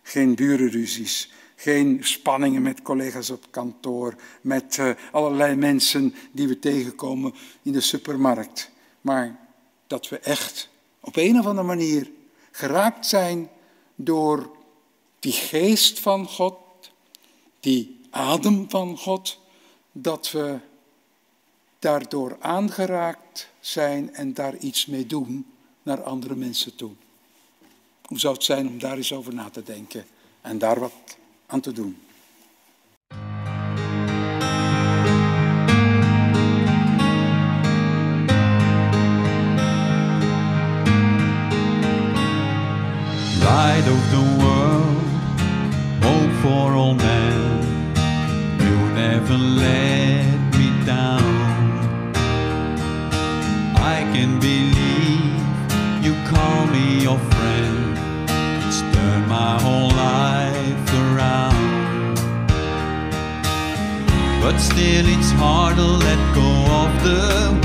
[0.02, 7.34] geen burenruzies, geen spanningen met collega's op kantoor, met uh, allerlei mensen die we tegenkomen
[7.62, 8.72] in de supermarkt.
[9.02, 9.40] Maar
[9.88, 10.70] dat we echt
[11.00, 12.12] op een of andere manier
[12.52, 13.50] geraakt zijn
[13.96, 14.60] door
[15.20, 16.61] die geest van God,
[17.62, 19.40] die adem van God,
[19.92, 20.60] dat we
[21.80, 25.46] daardoor aangeraakt zijn en daar iets mee doen
[25.84, 26.92] naar andere mensen toe.
[28.06, 30.06] Hoe zou het zijn om daar eens over na te denken
[30.42, 31.98] en daar wat aan te doen?
[43.42, 44.11] light
[49.32, 51.24] never let me down.
[53.76, 57.98] I can believe you call me your friend.
[58.68, 62.16] It's turned my whole life around.
[64.42, 66.52] But still, it's hard to let go
[66.84, 67.61] of the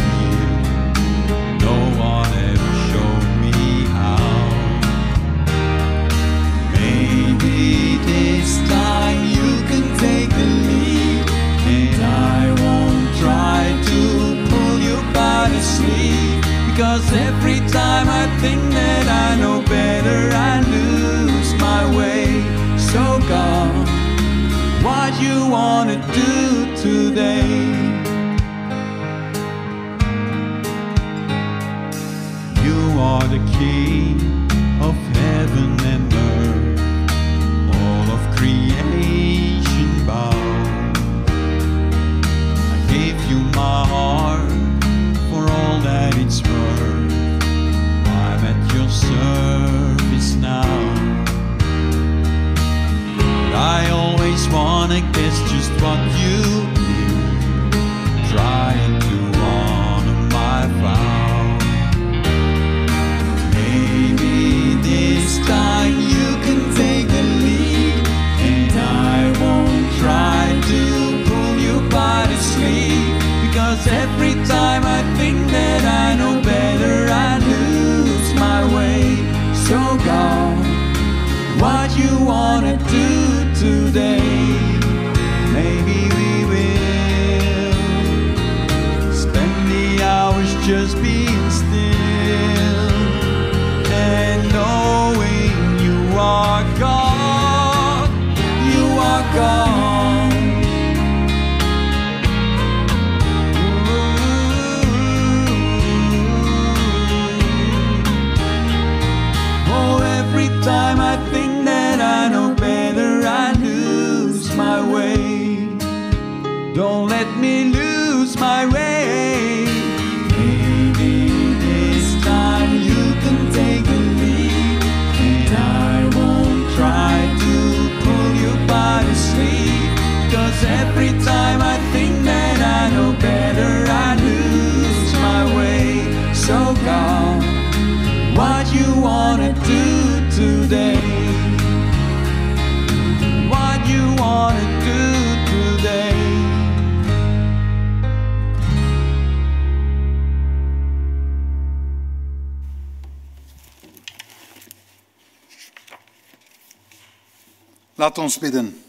[157.98, 158.82] Laat ons bidden.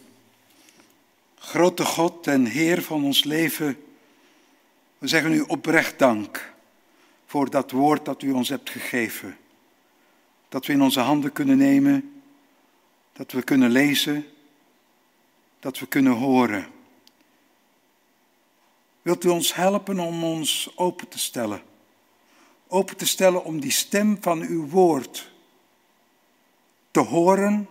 [1.35, 3.83] Grote God en Heer van ons leven,
[4.97, 6.53] we zeggen u oprecht dank
[7.25, 9.37] voor dat woord dat u ons hebt gegeven.
[10.49, 12.21] Dat we in onze handen kunnen nemen,
[13.13, 14.25] dat we kunnen lezen,
[15.59, 16.67] dat we kunnen horen.
[19.01, 21.61] Wilt u ons helpen om ons open te stellen?
[22.67, 25.31] Open te stellen om die stem van uw woord
[26.91, 27.67] te horen,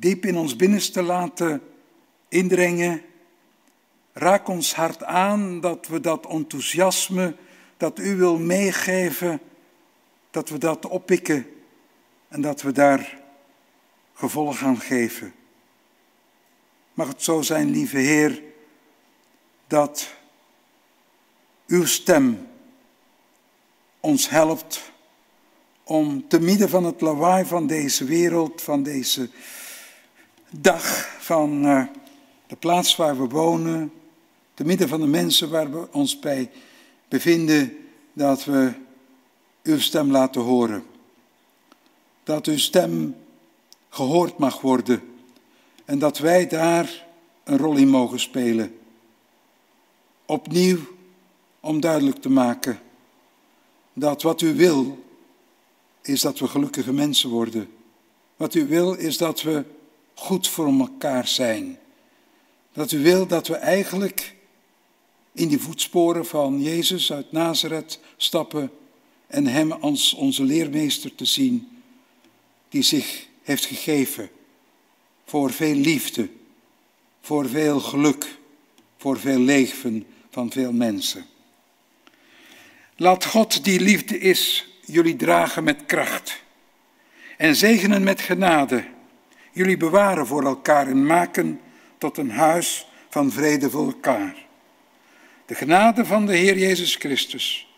[0.00, 1.62] diep in ons binnenste laten
[2.28, 3.02] indringen.
[4.12, 7.36] Raak ons hart aan dat we dat enthousiasme
[7.76, 9.40] dat u wil meegeven,
[10.30, 11.46] dat we dat oppikken
[12.28, 13.20] en dat we daar
[14.14, 15.34] gevolg aan geven.
[16.94, 18.42] Mag het zo zijn, lieve Heer,
[19.66, 20.14] dat
[21.66, 22.48] uw stem
[24.00, 24.92] ons helpt
[25.84, 29.30] om te midden van het lawaai van deze wereld, van deze
[30.50, 31.84] dag, van uh,
[32.46, 33.92] de plaats waar we wonen,
[34.54, 36.50] te midden van de mensen waar we ons bij
[37.08, 37.76] bevinden,
[38.12, 38.72] dat we
[39.62, 40.84] uw stem laten horen.
[42.24, 43.16] Dat uw stem
[43.88, 45.02] gehoord mag worden
[45.84, 47.06] en dat wij daar
[47.44, 48.78] een rol in mogen spelen.
[50.26, 50.78] Opnieuw
[51.60, 52.80] om duidelijk te maken
[53.92, 55.04] dat wat u wil
[56.02, 57.68] is dat we gelukkige mensen worden.
[58.36, 59.64] Wat u wil is dat we
[60.18, 61.78] goed voor elkaar zijn.
[62.72, 64.34] Dat u wil dat we eigenlijk
[65.32, 68.70] in die voetsporen van Jezus uit Nazareth stappen
[69.26, 71.82] en Hem als onze leermeester te zien,
[72.68, 74.30] die zich heeft gegeven
[75.24, 76.28] voor veel liefde,
[77.20, 78.38] voor veel geluk,
[78.96, 81.26] voor veel leven van veel mensen.
[82.96, 86.42] Laat God die liefde is jullie dragen met kracht
[87.36, 88.84] en zegenen met genade,
[89.56, 91.60] jullie bewaren voor elkaar en maken
[91.98, 94.46] tot een huis van vrede voor elkaar.
[95.46, 97.74] De genade van de Heer Jezus Christus,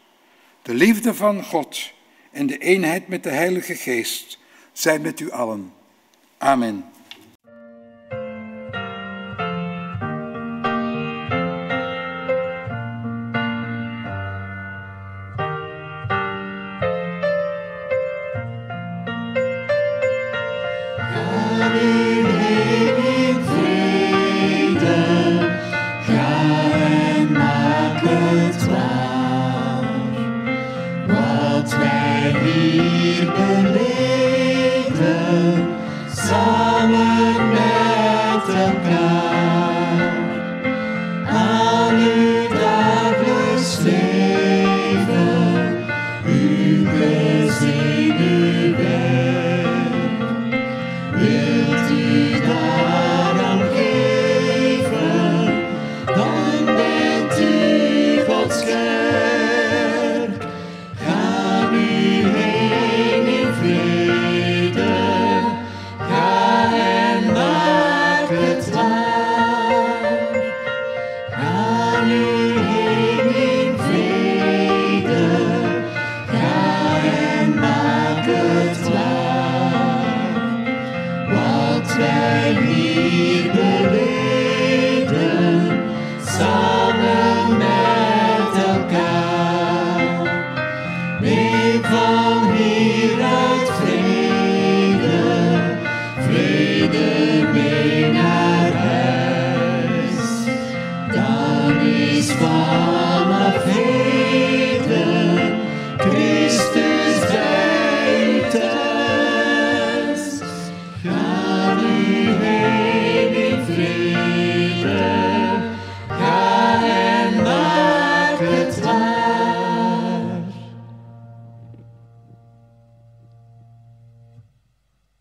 [0.62, 1.92] de liefde van God
[2.30, 4.38] en de eenheid met de Heilige Geest
[4.72, 5.72] zijn met u allen.
[6.38, 6.84] Amen.